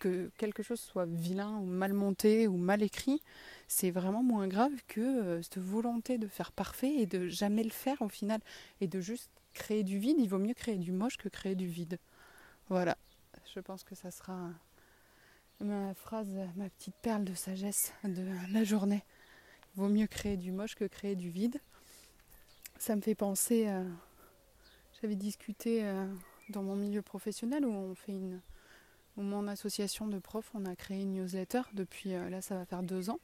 [0.00, 3.22] que quelque chose soit vilain ou mal monté ou mal écrit,
[3.68, 7.70] c'est vraiment moins grave que euh, cette volonté de faire parfait et de jamais le
[7.70, 8.40] faire au final
[8.80, 10.16] et de juste créer du vide.
[10.18, 11.98] Il vaut mieux créer du moche que créer du vide.
[12.68, 12.96] Voilà,
[13.54, 14.50] je pense que ça sera
[15.60, 19.02] ma phrase, ma petite perle de sagesse de la journée.
[19.74, 21.60] Il vaut mieux créer du moche que créer du vide.
[22.78, 23.84] Ça me fait penser, à...
[25.00, 26.06] j'avais discuté euh,
[26.48, 28.40] dans mon milieu professionnel où on fait une
[29.16, 32.82] mon association de profs, on a créé une newsletter depuis, euh, là ça va faire
[32.82, 33.20] deux ans,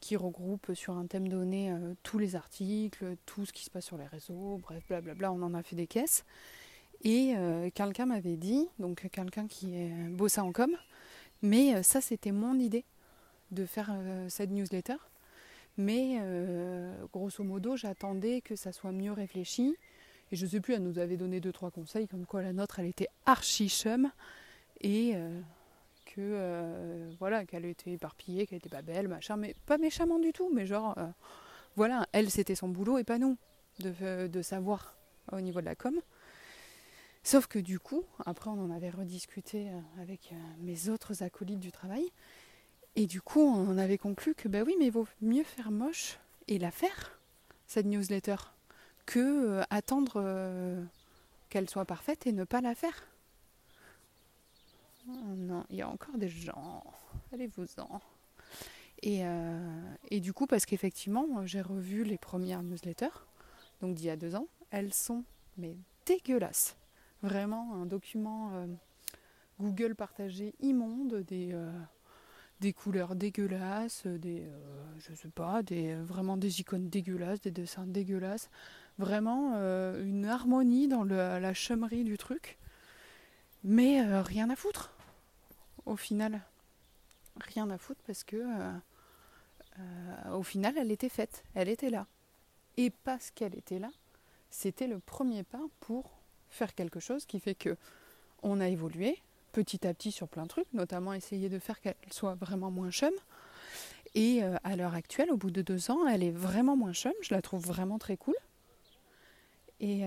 [0.00, 3.86] qui regroupe sur un thème donné euh, tous les articles, tout ce qui se passe
[3.86, 6.24] sur les réseaux, bref, blablabla, on en a fait des caisses.
[7.02, 10.70] Et euh, quelqu'un m'avait dit, donc quelqu'un qui est bossé en com,
[11.42, 12.84] mais ça c'était mon idée
[13.52, 13.94] de faire
[14.28, 14.96] cette newsletter.
[15.76, 16.20] Mais
[17.12, 19.76] grosso modo, j'attendais que ça soit mieux réfléchi.
[20.32, 22.80] Et je sais plus, elle nous avait donné deux trois conseils, comme quoi la nôtre,
[22.80, 24.10] elle était archi chum
[24.80, 25.40] et euh,
[26.18, 30.50] euh, voilà qu'elle était éparpillée, qu'elle était pas belle, machin, mais pas méchamment du tout,
[30.52, 31.06] mais genre euh,
[31.76, 33.36] voilà, elle c'était son boulot et pas nous
[33.80, 34.96] de, de, savoir
[35.32, 35.94] au niveau de la com.
[37.22, 39.68] Sauf que du coup, après on en avait rediscuté
[40.00, 42.04] avec mes autres acolytes du travail,
[42.96, 46.18] et du coup on avait conclu que bah oui, mais il vaut mieux faire moche
[46.48, 47.20] et la faire,
[47.66, 48.36] cette newsletter,
[49.04, 50.86] que attendre
[51.50, 53.06] qu'elle soit parfaite et ne pas la faire.
[55.08, 56.84] Oh non, il y a encore des gens.
[57.32, 58.00] Allez-vous-en.
[59.02, 63.24] Et, euh, et, du coup, parce qu'effectivement, j'ai revu les premières newsletters,
[63.80, 65.24] donc d'il y a deux ans, elles sont
[65.56, 66.76] mais dégueulasses.
[67.22, 68.66] Vraiment un document euh,
[69.60, 71.70] Google partagé immonde, des, euh,
[72.60, 74.44] des couleurs dégueulasses, des
[74.98, 78.50] je sais pas, des vraiment des icônes dégueulasses, des dessins dégueulasses.
[78.98, 79.54] Vraiment
[80.00, 82.58] une harmonie dans la chummerie du truc.
[83.62, 84.97] Mais rien à foutre
[85.88, 86.40] au final,
[87.40, 88.72] rien à foutre parce que euh,
[89.78, 92.06] euh, au final, elle était faite, elle était là.
[92.76, 93.90] Et parce qu'elle était là,
[94.50, 96.18] c'était le premier pas pour
[96.50, 97.76] faire quelque chose qui fait que
[98.42, 99.18] on a évolué
[99.52, 102.90] petit à petit sur plein de trucs, notamment essayer de faire qu'elle soit vraiment moins
[102.90, 103.12] chum.
[104.14, 107.12] Et euh, à l'heure actuelle, au bout de deux ans, elle est vraiment moins chum.
[107.22, 108.36] Je la trouve vraiment très cool.
[109.80, 110.04] Et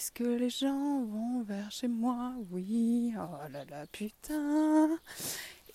[0.00, 2.32] est-ce que les gens vont vers chez moi?
[2.50, 3.12] Oui.
[3.18, 4.98] Oh là là, putain.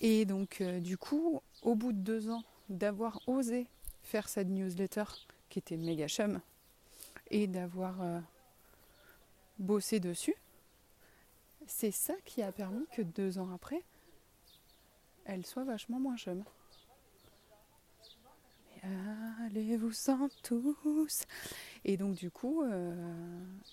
[0.02, 3.68] Et donc, euh, du coup, au bout de deux ans d'avoir osé
[4.02, 5.04] faire cette newsletter
[5.48, 6.42] qui était méga chum
[7.30, 8.24] et d'avoir
[9.60, 10.36] bossé dessus,
[11.68, 13.84] c'est ça qui a permis que deux ans après,
[15.26, 16.44] elle soit vachement moins chum.
[19.46, 21.26] Allez-vous-en tous
[21.84, 22.94] Et donc du coup, euh,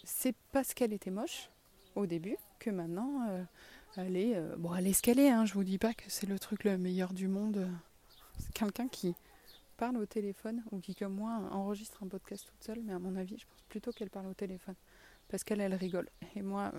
[0.05, 1.51] c'est parce qu'elle était moche
[1.95, 3.43] au début que maintenant euh,
[3.97, 5.29] elle est euh, bon elle est.
[5.29, 7.69] Hein, je vous dis pas que c'est le truc le meilleur du monde.
[8.39, 9.15] C'est quelqu'un qui
[9.77, 13.17] parle au téléphone ou qui comme moi enregistre un podcast toute seule, mais à mon
[13.17, 14.77] avis, je pense plutôt qu'elle parle au téléphone
[15.29, 16.09] parce qu'elle elle rigole.
[16.37, 16.73] Et moi,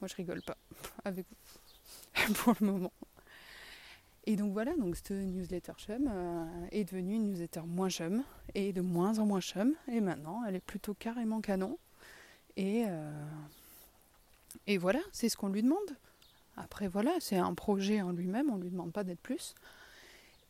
[0.00, 0.56] moi je rigole pas
[1.04, 2.92] avec vous pour le moment.
[4.24, 8.22] Et donc voilà, donc cette newsletter chum euh, est devenue une newsletter moins chum
[8.54, 9.74] et de moins en moins chum.
[9.88, 11.78] Et maintenant, elle est plutôt carrément canon.
[12.56, 13.10] Et, euh,
[14.66, 15.96] et voilà, c'est ce qu'on lui demande.
[16.56, 19.54] Après voilà, c'est un projet en lui-même, on ne lui demande pas d'être plus.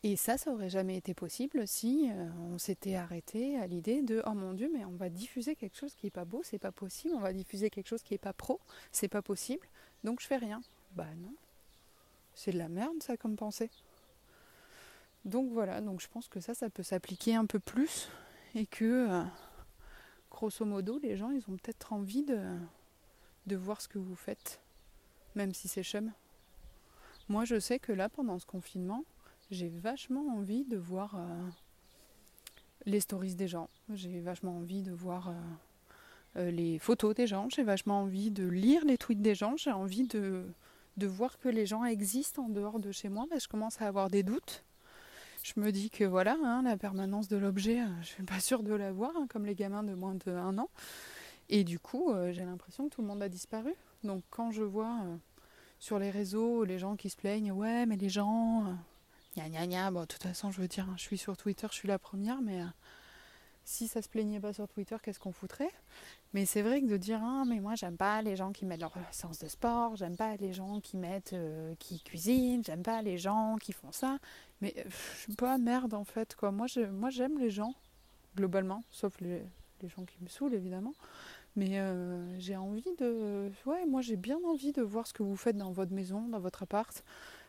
[0.02, 4.22] Et ça, ça aurait jamais été possible si euh, on s'était arrêté à l'idée de
[4.26, 6.72] oh mon dieu, mais on va diffuser quelque chose qui est pas beau, c'est pas
[6.72, 7.14] possible.
[7.14, 8.61] On va diffuser quelque chose qui est pas pro,
[8.92, 9.66] c'est pas possible.
[10.02, 10.62] Donc je fais rien.
[10.96, 11.35] Bah non,
[12.40, 13.70] c'est de la merde ça comme pensée.
[15.26, 18.09] Donc voilà, donc je pense que ça, ça peut s'appliquer un peu plus
[18.55, 19.22] et que euh,
[20.31, 24.61] grosso modo, les gens, ils ont peut-être envie de, voir ce que vous faites,
[25.35, 26.12] même si c'est chum.
[27.29, 29.05] Moi, je sais que là, pendant ce confinement,
[29.50, 31.48] j'ai vachement envie de voir euh,
[32.87, 33.68] les stories des gens.
[33.92, 35.35] J'ai vachement envie de voir
[36.37, 37.48] euh, les photos des gens.
[37.50, 39.57] J'ai vachement envie de lire les tweets des gens.
[39.57, 40.46] J'ai envie de
[41.00, 44.10] de voir que les gens existent en dehors de chez moi, je commence à avoir
[44.10, 44.62] des doutes.
[45.42, 48.62] Je me dis que voilà, hein, la permanence de l'objet, euh, je suis pas sûre
[48.62, 50.68] de l'avoir, hein, comme les gamins de moins de an.
[51.48, 53.74] Et du coup, euh, j'ai l'impression que tout le monde a disparu.
[54.04, 55.16] Donc quand je vois euh,
[55.78, 58.76] sur les réseaux les gens qui se plaignent, ouais, mais les gens,
[59.36, 61.88] gna gna bon, de toute façon, je veux dire, je suis sur Twitter, je suis
[61.88, 62.60] la première, mais
[63.64, 65.70] si ça se plaignait pas sur Twitter, qu'est-ce qu'on foutrait?
[66.33, 68.81] Mais c'est vrai que de dire ah mais moi j'aime pas les gens qui mettent
[68.81, 73.03] leur séance de sport, j'aime pas les gens qui mettent euh, qui cuisinent, j'aime pas
[73.03, 74.18] les gens qui font ça.
[74.61, 76.53] Mais euh, je suis pas merde en fait quoi.
[76.53, 77.75] Moi je, moi j'aime les gens
[78.37, 79.42] globalement, sauf les,
[79.83, 80.94] gens qui me saoulent évidemment.
[81.57, 85.37] Mais euh, j'ai envie de ouais moi j'ai bien envie de voir ce que vous
[85.37, 87.05] faites dans votre maison, dans votre appart,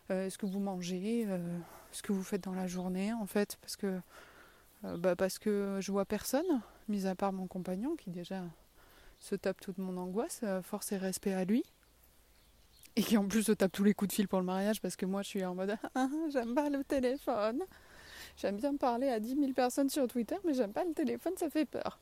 [0.10, 1.26] ce que vous mangez,
[1.92, 4.02] ce que vous faites dans la journée en fait parce que
[4.86, 8.44] euh, bah Parce que je vois personne, mis à part mon compagnon qui déjà
[9.20, 11.64] se tape toute mon angoisse, euh, force et respect à lui.
[12.96, 14.98] Et qui en plus se tape tous les coups de fil pour le mariage parce
[14.98, 17.64] que moi je suis en mode ah, j'aime pas le téléphone.
[18.38, 21.50] J'aime bien parler à 10 000 personnes sur Twitter, mais j'aime pas le téléphone, ça
[21.50, 22.00] fait peur.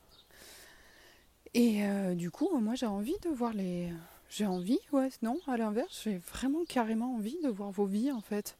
[1.53, 3.91] Et euh, du coup, moi j'ai envie de voir les.
[4.29, 8.21] J'ai envie, ouais, non, à l'inverse, j'ai vraiment carrément envie de voir vos vies en
[8.21, 8.57] fait.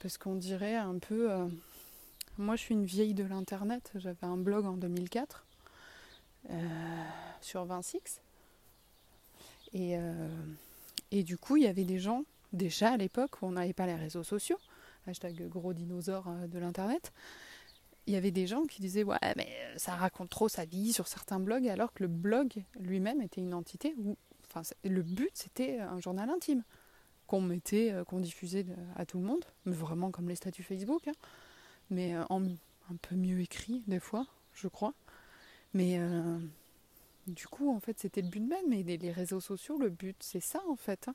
[0.00, 1.30] Parce qu'on dirait un peu.
[2.38, 3.92] Moi, je suis une vieille de l'Internet.
[3.94, 5.46] J'avais un blog en 2004
[6.50, 6.54] euh,
[7.40, 8.20] sur 26.
[9.72, 10.28] Et, euh,
[11.10, 13.86] et du coup, il y avait des gens, déjà à l'époque où on n'avait pas
[13.86, 14.58] les réseaux sociaux,
[15.06, 17.10] hashtag gros dinosaure euh, de l'Internet,
[18.06, 21.08] il y avait des gens qui disaient Ouais, mais ça raconte trop sa vie sur
[21.08, 24.16] certains blogs, alors que le blog lui-même était une entité où
[24.48, 26.62] enfin, le but c'était un journal intime
[27.26, 31.08] qu'on mettait, qu'on diffusait à tout le monde, mais vraiment comme les statuts Facebook.
[31.08, 31.14] Hein
[31.90, 34.94] mais euh, un peu mieux écrit des fois, je crois.
[35.74, 36.38] Mais euh,
[37.26, 38.72] du coup, en fait, c'était le but même.
[38.72, 41.08] Et les, réseaux sociaux, le but, c'est ça, en fait.
[41.08, 41.14] Hein.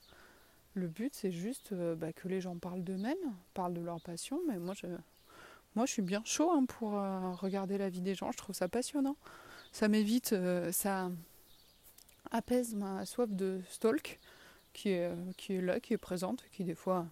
[0.73, 3.17] Le but, c'est juste euh, bah, que les gens parlent d'eux-mêmes,
[3.53, 4.39] parlent de leur passion.
[4.47, 4.87] Mais moi, je,
[5.75, 8.31] moi, je suis bien chaud hein, pour regarder la vie des gens.
[8.31, 9.15] Je trouve ça passionnant.
[9.71, 10.35] Ça m'évite,
[10.71, 11.09] ça
[12.29, 14.19] apaise ma soif de stalk
[14.73, 17.07] qui est, qui est là, qui est présente, qui des fois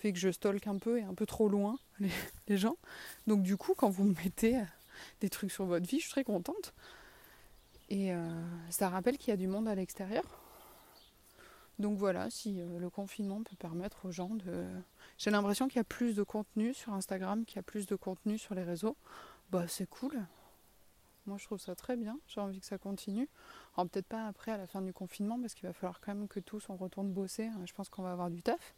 [0.00, 1.78] fait que je stalk un peu et un peu trop loin
[2.48, 2.76] les, gens.
[3.26, 4.64] Donc du coup, quand vous me mettez euh,
[5.20, 6.74] des trucs sur votre vie, je suis très contente.
[7.90, 10.24] Et euh, ça rappelle qu'il y a du monde à l'extérieur.
[11.78, 14.64] Donc voilà, si euh, le confinement peut permettre aux gens de...
[15.18, 17.96] J'ai l'impression qu'il y a plus de contenu sur Instagram, qu'il y a plus de
[17.96, 18.96] contenu sur les réseaux.
[19.50, 20.24] Bah c'est cool.
[21.26, 23.28] Moi je trouve ça très bien, j'ai envie que ça continue.
[23.76, 26.28] Alors peut-être pas après à la fin du confinement parce qu'il va falloir quand même
[26.28, 27.50] que tous on retourne bosser.
[27.66, 28.74] Je pense qu'on va avoir du taf.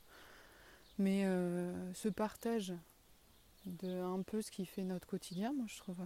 [0.99, 2.75] Mais euh, ce partage
[3.67, 6.01] de un peu ce qui fait notre quotidien, moi je trouve,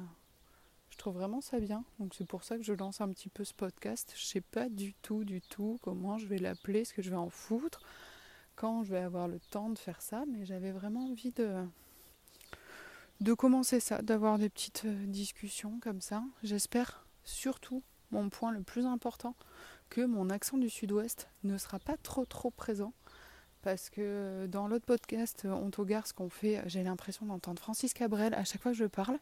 [0.90, 1.84] je trouve vraiment ça bien.
[1.98, 4.12] Donc c'est pour ça que je lance un petit peu ce podcast.
[4.16, 7.16] Je sais pas du tout, du tout comment je vais l'appeler, ce que je vais
[7.16, 7.80] en foutre,
[8.54, 11.64] quand je vais avoir le temps de faire ça, mais j'avais vraiment envie de,
[13.20, 16.22] de commencer ça, d'avoir des petites euh, discussions comme ça.
[16.42, 19.34] J'espère surtout, mon point le plus important,
[19.90, 22.92] que mon accent du sud-ouest ne sera pas trop trop présent.
[23.66, 27.92] Parce que euh, dans l'autre podcast, euh, On ce qu'on fait, j'ai l'impression d'entendre Francis
[27.92, 29.18] Cabrel à chaque fois que je parle.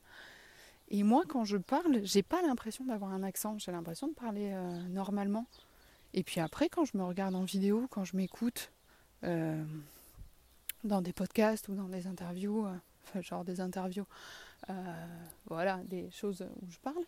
[0.90, 4.54] Et moi, quand je parle, j'ai pas l'impression d'avoir un accent, j'ai l'impression de parler
[4.90, 5.46] normalement.
[6.12, 8.70] Et puis après, quand je me regarde en vidéo, quand je m'écoute,
[9.24, 9.64] euh,
[10.84, 14.06] dans des podcasts ou dans des interviews, euh, genre des interviews,
[14.68, 15.06] euh,
[15.46, 17.02] voilà, des choses où je parle.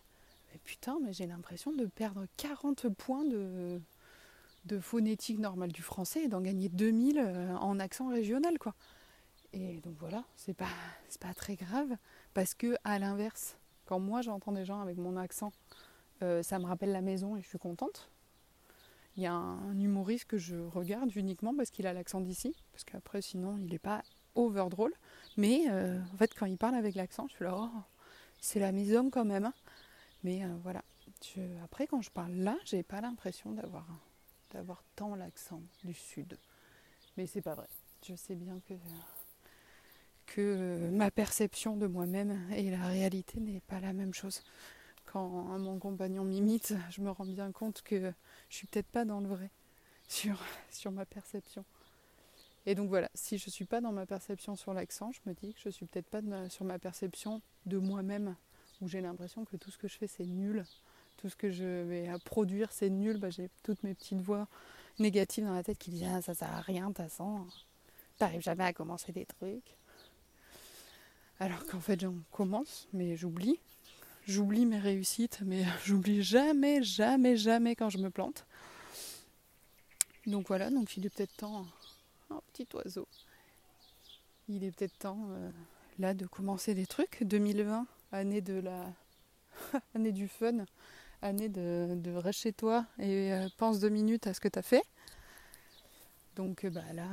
[0.52, 3.80] Mais putain, mais j'ai l'impression de perdre 40 points de,
[4.66, 7.20] de phonétique normale du français et d'en gagner 2000
[7.60, 8.74] en accent régional, quoi.
[9.52, 10.68] Et donc voilà, c'est pas,
[11.20, 11.96] pas très grave
[12.34, 15.52] parce que à l'inverse, quand moi j'entends des gens avec mon accent,
[16.20, 18.10] ça me rappelle la maison et je suis contente.
[19.16, 22.84] Il y a un humoriste que je regarde uniquement parce qu'il a l'accent d'ici, parce
[22.84, 24.02] qu'après sinon il n'est pas
[24.34, 24.66] over.
[25.38, 27.70] Mais euh, en fait quand il parle avec l'accent, je suis là, oh,
[28.40, 29.46] c'est la maison quand même.
[29.46, 29.54] Hein.
[30.22, 30.82] Mais euh, voilà.
[31.64, 33.86] après quand je parle là, j'ai pas l'impression d'avoir
[34.56, 36.38] d'avoir tant l'accent du sud.
[37.16, 37.68] Mais c'est pas vrai.
[38.06, 38.74] Je sais bien que
[40.26, 44.42] que ma perception de moi-même et la réalité n'est pas la même chose
[45.06, 48.12] quand mon compagnon m'imite, je me rends bien compte que
[48.50, 49.50] je suis peut-être pas dans le vrai
[50.08, 50.38] sur,
[50.70, 51.64] sur ma perception.
[52.66, 55.34] Et donc voilà, si je ne suis pas dans ma perception sur l'accent, je me
[55.34, 58.36] dis que je suis peut-être pas sur ma perception de moi-même,
[58.80, 60.64] où j'ai l'impression que tout ce que je fais c'est nul,
[61.16, 64.48] tout ce que je vais produire c'est nul, bah, j'ai toutes mes petites voix
[64.98, 67.46] négatives dans la tête qui disent ah, ça sert à rien, toute façon,
[68.18, 69.76] t'arrives jamais à commencer des trucs.
[71.38, 73.58] Alors qu'en fait j'en commence, mais j'oublie,
[74.26, 78.44] J'oublie mes réussites, mais j'oublie jamais, jamais, jamais quand je me plante.
[80.26, 81.64] Donc voilà, donc il est peut-être temps,
[82.30, 83.06] un petit oiseau,
[84.48, 85.50] il est peut-être temps euh,
[86.00, 87.22] là de commencer des trucs.
[87.22, 88.92] 2020, année de la
[89.94, 90.64] année du fun,
[91.22, 94.58] année de, de reste chez toi et euh, pense deux minutes à ce que tu
[94.58, 94.84] as fait.
[96.36, 97.08] Donc euh, bah là,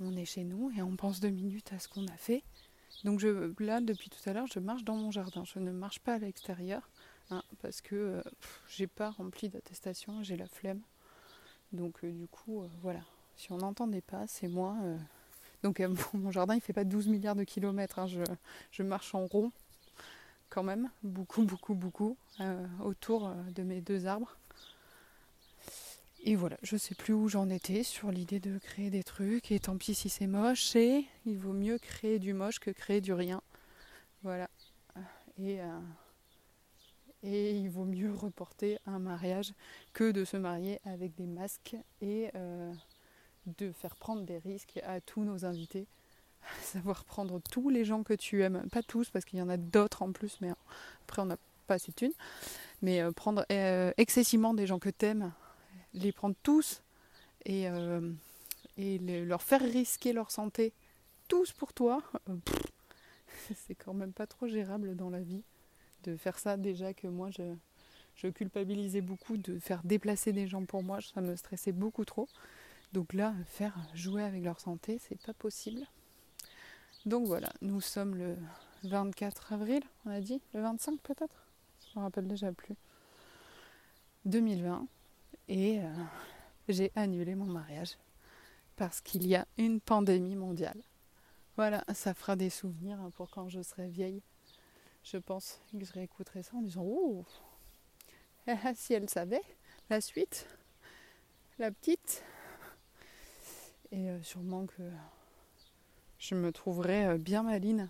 [0.00, 2.42] on est chez nous et on pense deux minutes à ce qu'on a fait.
[3.04, 5.44] Donc je, là, depuis tout à l'heure, je marche dans mon jardin.
[5.44, 6.88] Je ne marche pas à l'extérieur
[7.30, 8.22] hein, parce que euh,
[8.68, 10.80] j'ai pas rempli d'attestation, j'ai la flemme.
[11.72, 13.00] Donc du coup, voilà.
[13.36, 14.76] Si on n'entendait pas, c'est moi.
[15.62, 15.82] Donc
[16.14, 17.98] mon jardin, il fait pas 12 milliards de kilomètres.
[17.98, 18.06] Hein.
[18.06, 18.22] Je,
[18.70, 19.52] je, marche en rond
[20.48, 22.16] quand même, beaucoup, beaucoup, beaucoup,
[22.82, 24.36] autour de mes deux arbres.
[26.28, 29.52] Et voilà, je sais plus où j'en étais sur l'idée de créer des trucs.
[29.52, 33.00] Et tant pis si c'est moche, et il vaut mieux créer du moche que créer
[33.00, 33.40] du rien.
[34.24, 34.50] Voilà.
[35.38, 35.78] Et, euh,
[37.22, 39.52] et il vaut mieux reporter un mariage
[39.92, 42.72] que de se marier avec des masques et euh,
[43.58, 45.86] de faire prendre des risques à tous nos invités.
[46.62, 49.56] Savoir prendre tous les gens que tu aimes, pas tous parce qu'il y en a
[49.56, 50.50] d'autres en plus, mais
[51.04, 52.12] après on n'a pas assez de thunes.
[52.82, 53.44] Mais euh, prendre
[53.96, 55.32] excessivement des gens que tu aimes
[55.96, 56.82] les prendre tous
[57.44, 58.12] et, euh,
[58.76, 60.72] et leur faire risquer leur santé,
[61.28, 62.36] tous pour toi, euh,
[63.66, 65.42] c'est quand même pas trop gérable dans la vie
[66.04, 66.56] de faire ça.
[66.56, 67.42] Déjà que moi, je,
[68.14, 72.28] je culpabilisais beaucoup de faire déplacer des gens pour moi, ça me stressait beaucoup trop.
[72.92, 75.86] Donc là, faire jouer avec leur santé, c'est pas possible.
[77.06, 78.36] Donc voilà, nous sommes le
[78.82, 81.46] 24 avril, on a dit, le 25 peut-être?
[81.80, 82.74] Je me rappelle déjà plus.
[84.24, 84.88] 2020
[85.48, 85.88] et euh,
[86.68, 87.96] j'ai annulé mon mariage
[88.74, 90.82] parce qu'il y a une pandémie mondiale.
[91.56, 94.20] Voilà, ça fera des souvenirs hein, pour quand je serai vieille.
[95.04, 97.24] Je pense que je réécouterai ça en disant Oh
[98.74, 99.42] Si elle savait
[99.88, 100.48] la suite,
[101.60, 102.24] la petite.
[103.92, 104.82] Et euh, sûrement que
[106.18, 107.88] je me trouverai euh, bien maline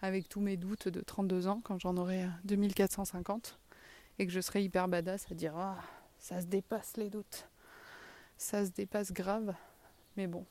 [0.00, 3.58] avec tous mes doutes de 32 ans quand j'en aurai 2450
[4.18, 5.76] et que je serai hyper badass à dire Ah
[6.18, 7.48] ça se dépasse les doutes.
[8.36, 9.54] Ça se dépasse grave.
[10.16, 10.44] Mais bon,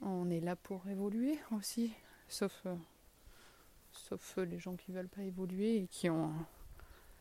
[0.00, 1.92] on est là pour évoluer aussi.
[2.28, 2.76] Sauf, euh,
[3.92, 6.32] sauf les gens qui veulent pas évoluer et qui ont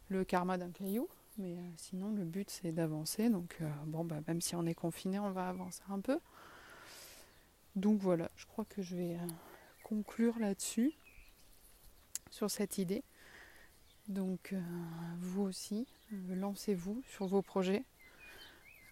[0.09, 1.07] le karma d'un caillou.
[1.37, 3.29] Mais euh, sinon, le but c'est d'avancer.
[3.29, 6.19] Donc, euh, bon, bah, même si on est confiné, on va avancer un peu.
[7.75, 9.17] Donc voilà, je crois que je vais
[9.83, 10.93] conclure là-dessus,
[12.31, 13.03] sur cette idée.
[14.07, 14.53] Donc,
[15.19, 17.83] vous aussi, euh, lancez-vous sur vos projets.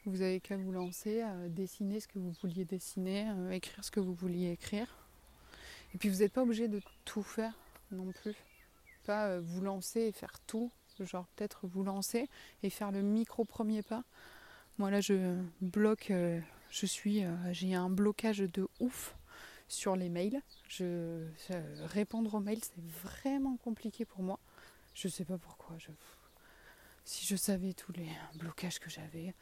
[0.06, 4.00] Vous avez qu'à vous lancer, à dessiner ce que vous vouliez dessiner, écrire ce que
[4.00, 4.88] vous vouliez écrire.
[5.94, 7.54] Et puis vous n'êtes pas obligé de tout faire
[7.92, 8.36] non plus.
[9.06, 10.72] Pas euh, vous lancer et faire tout.
[11.00, 12.30] Genre peut-être vous lancer
[12.62, 14.04] et faire le micro premier pas.
[14.78, 16.40] Moi là je bloque, euh,
[16.74, 19.16] Je suis, j'ai un blocage de ouf
[19.68, 20.42] sur les mails.
[20.68, 21.28] Je,
[21.86, 24.40] répondre aux mails, c'est vraiment compliqué pour moi.
[24.96, 25.78] Je sais pas pourquoi.
[27.06, 28.10] Si je savais tous les
[28.40, 29.36] blocages que j'avais.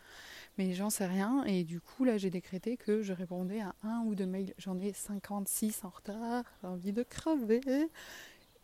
[0.58, 1.46] Mais j'en sais rien.
[1.46, 4.54] Et du coup, là, j'ai décrété que je répondais à un ou deux mails.
[4.58, 6.44] J'en ai 56 en retard.
[6.62, 7.62] J'ai envie de crever.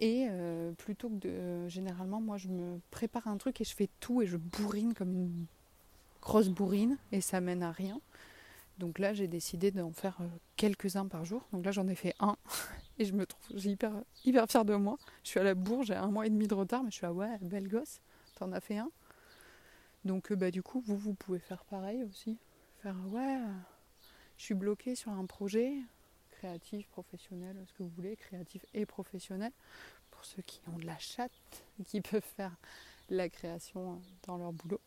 [0.02, 1.70] Et euh, plutôt que de.
[1.70, 5.14] généralement, moi, je me prépare un truc et je fais tout et je bourrine comme
[5.14, 5.46] une
[6.22, 6.98] grosse bourrine.
[7.14, 8.02] Et ça mène à rien.
[8.78, 11.48] Donc là, j'ai décidé d'en faire euh, quelques-uns par jour.
[11.52, 12.38] Donc là, j'en ai fait un.
[13.00, 13.92] Et je me trouve hyper,
[14.26, 14.98] hyper fière de moi.
[15.24, 17.06] Je suis à la bourre, j'ai un mois et demi de retard, mais je suis
[17.06, 18.02] là, ouais, belle gosse.
[18.36, 18.92] T'en as fait un.
[20.04, 22.38] Donc euh, bah du coup, vous, vous pouvez faire pareil aussi.
[22.82, 23.40] Faire ouais,
[24.38, 25.74] je suis bloquée sur un projet
[26.32, 29.52] créatif, professionnel, ce que vous voulez, créatif et professionnel,
[30.12, 31.32] pour ceux qui ont de la chatte,
[31.86, 32.56] qui peuvent faire
[33.10, 34.82] la création dans leur boulot.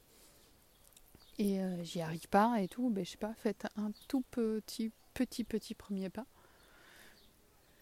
[1.41, 4.93] Et euh, j'y arrive pas et tout, ben, je sais pas, faites un tout petit,
[5.14, 6.26] petit, petit premier pas.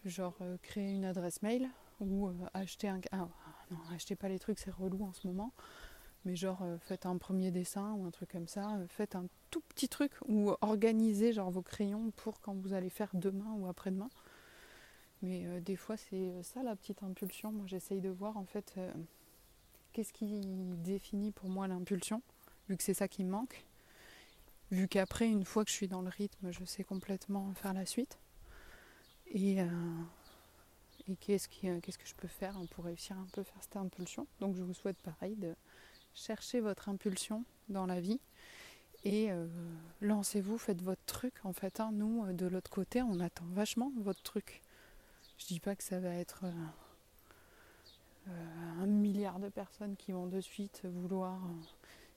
[0.05, 3.01] Genre euh, créer une adresse mail ou acheter un.
[3.11, 3.27] Ah,
[3.69, 5.53] non, achetez pas les trucs, c'est relou en ce moment
[6.25, 9.25] mais genre euh, faites un premier dessin ou un truc comme ça, euh, faites un
[9.51, 13.67] tout petit truc ou organisez genre vos crayons pour quand vous allez faire demain ou
[13.67, 14.09] après-demain.
[15.21, 17.51] Mais euh, des fois c'est ça la petite impulsion.
[17.51, 18.79] Moi j'essaye de voir en fait
[19.93, 20.41] qu'est-ce qui
[20.77, 22.21] définit pour moi l'impulsion,
[22.69, 23.65] vu que c'est ça qui me manque.
[24.71, 27.85] Vu qu'après, une fois que je suis dans le rythme, je sais complètement faire la
[27.85, 28.19] suite.
[29.27, 29.57] Et,
[31.07, 32.55] et qu'est-ce, qu'est-ce que je peux faire?
[32.71, 34.27] Pour réussir un peu faire cette impulsion.
[34.39, 35.55] Donc je vous souhaite pareil de,
[36.13, 38.19] cherchez votre impulsion dans la vie
[39.05, 39.47] et euh,
[40.01, 41.33] lancez-vous, faites votre truc.
[41.43, 41.91] En fait, hein.
[41.93, 44.61] nous, euh, de l'autre côté, on attend vachement votre truc.
[45.37, 46.43] Je dis pas que ça va être
[48.27, 48.33] euh,
[48.81, 51.39] un milliard de personnes qui vont de suite vouloir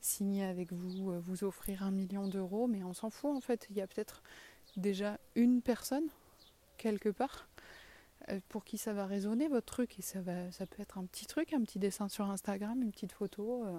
[0.04, 3.66] signer avec vous, vous offrir un million d'euros, mais on s'en fout en fait.
[3.70, 4.22] Il y a peut-être
[4.76, 6.08] déjà une personne
[6.76, 7.48] quelque part
[8.48, 9.98] pour qui ça va résonner votre truc.
[9.98, 12.92] Et ça va ça peut être un petit truc un petit dessin sur Instagram une
[12.92, 13.78] petite photo euh,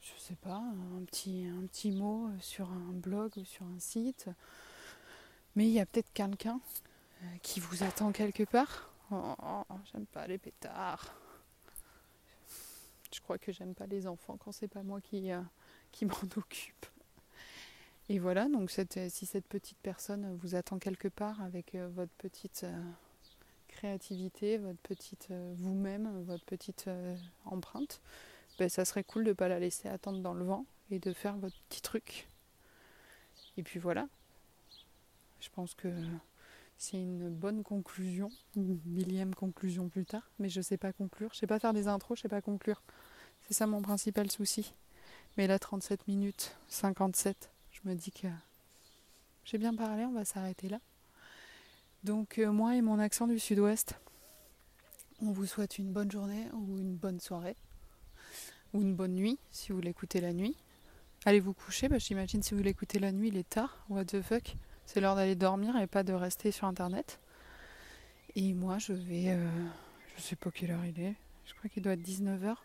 [0.00, 0.62] je sais pas
[0.98, 4.28] un petit un petit mot sur un blog ou sur un site.
[5.56, 6.60] Mais il y a peut-être quelqu'un
[7.22, 8.90] euh, qui vous attend quelque part.
[9.10, 11.19] Oh, oh, oh, j'aime pas les pétards
[13.12, 15.40] je crois que j'aime pas les enfants quand c'est pas moi qui euh,
[15.92, 16.86] qui m'en occupe
[18.08, 22.10] et voilà, donc euh, si cette petite personne vous attend quelque part avec euh, votre
[22.14, 22.66] petite
[23.68, 26.90] créativité, votre petite vous-même, votre petite
[27.44, 28.00] empreinte,
[28.58, 31.12] ben, ça serait cool de ne pas la laisser attendre dans le vent et de
[31.12, 32.28] faire votre petit truc.
[33.56, 34.08] Et puis voilà,
[35.40, 35.88] je pense que
[36.80, 41.28] c'est une bonne conclusion, une millième conclusion plus tard, mais je ne sais pas conclure,
[41.34, 42.82] je sais pas faire des intros, je sais pas conclure.
[43.42, 44.72] C'est ça mon principal souci.
[45.36, 48.28] Mais là 37 minutes, 57, je me dis que
[49.44, 50.80] j'ai bien parlé, on va s'arrêter là.
[52.02, 54.00] Donc euh, moi et mon accent du sud-ouest,
[55.20, 57.56] on vous souhaite une bonne journée ou une bonne soirée
[58.72, 60.56] ou une bonne nuit si vous l'écoutez la nuit.
[61.26, 64.22] Allez vous coucher, bah, j'imagine si vous l'écoutez la nuit, il est tard, what the
[64.22, 64.56] fuck?
[64.92, 67.20] C'est l'heure d'aller dormir et pas de rester sur internet.
[68.34, 69.48] Et moi je vais, euh,
[70.16, 71.14] je sais pas quelle heure il est,
[71.46, 72.56] je crois qu'il doit être 19h.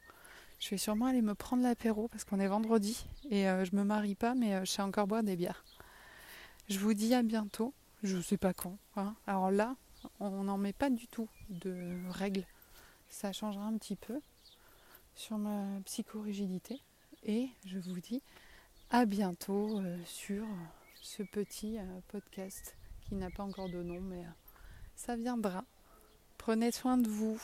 [0.58, 3.84] Je vais sûrement aller me prendre l'apéro parce qu'on est vendredi et euh, je me
[3.84, 5.64] marie pas, mais euh, je sais encore boire des bières.
[6.68, 7.76] Je vous dis à bientôt.
[8.02, 8.80] Je sais pas quand.
[8.96, 9.14] Hein.
[9.28, 9.76] Alors là,
[10.20, 12.48] on n'en met pas du tout de règles.
[13.08, 14.20] Ça changera un petit peu
[15.14, 16.82] sur ma psychorigidité.
[17.22, 18.24] Et je vous dis
[18.90, 20.44] à bientôt euh, sur
[21.06, 21.78] ce petit
[22.08, 24.24] podcast qui n'a pas encore de nom, mais
[24.96, 25.64] ça viendra.
[26.40, 27.40] Prenez soin de vous.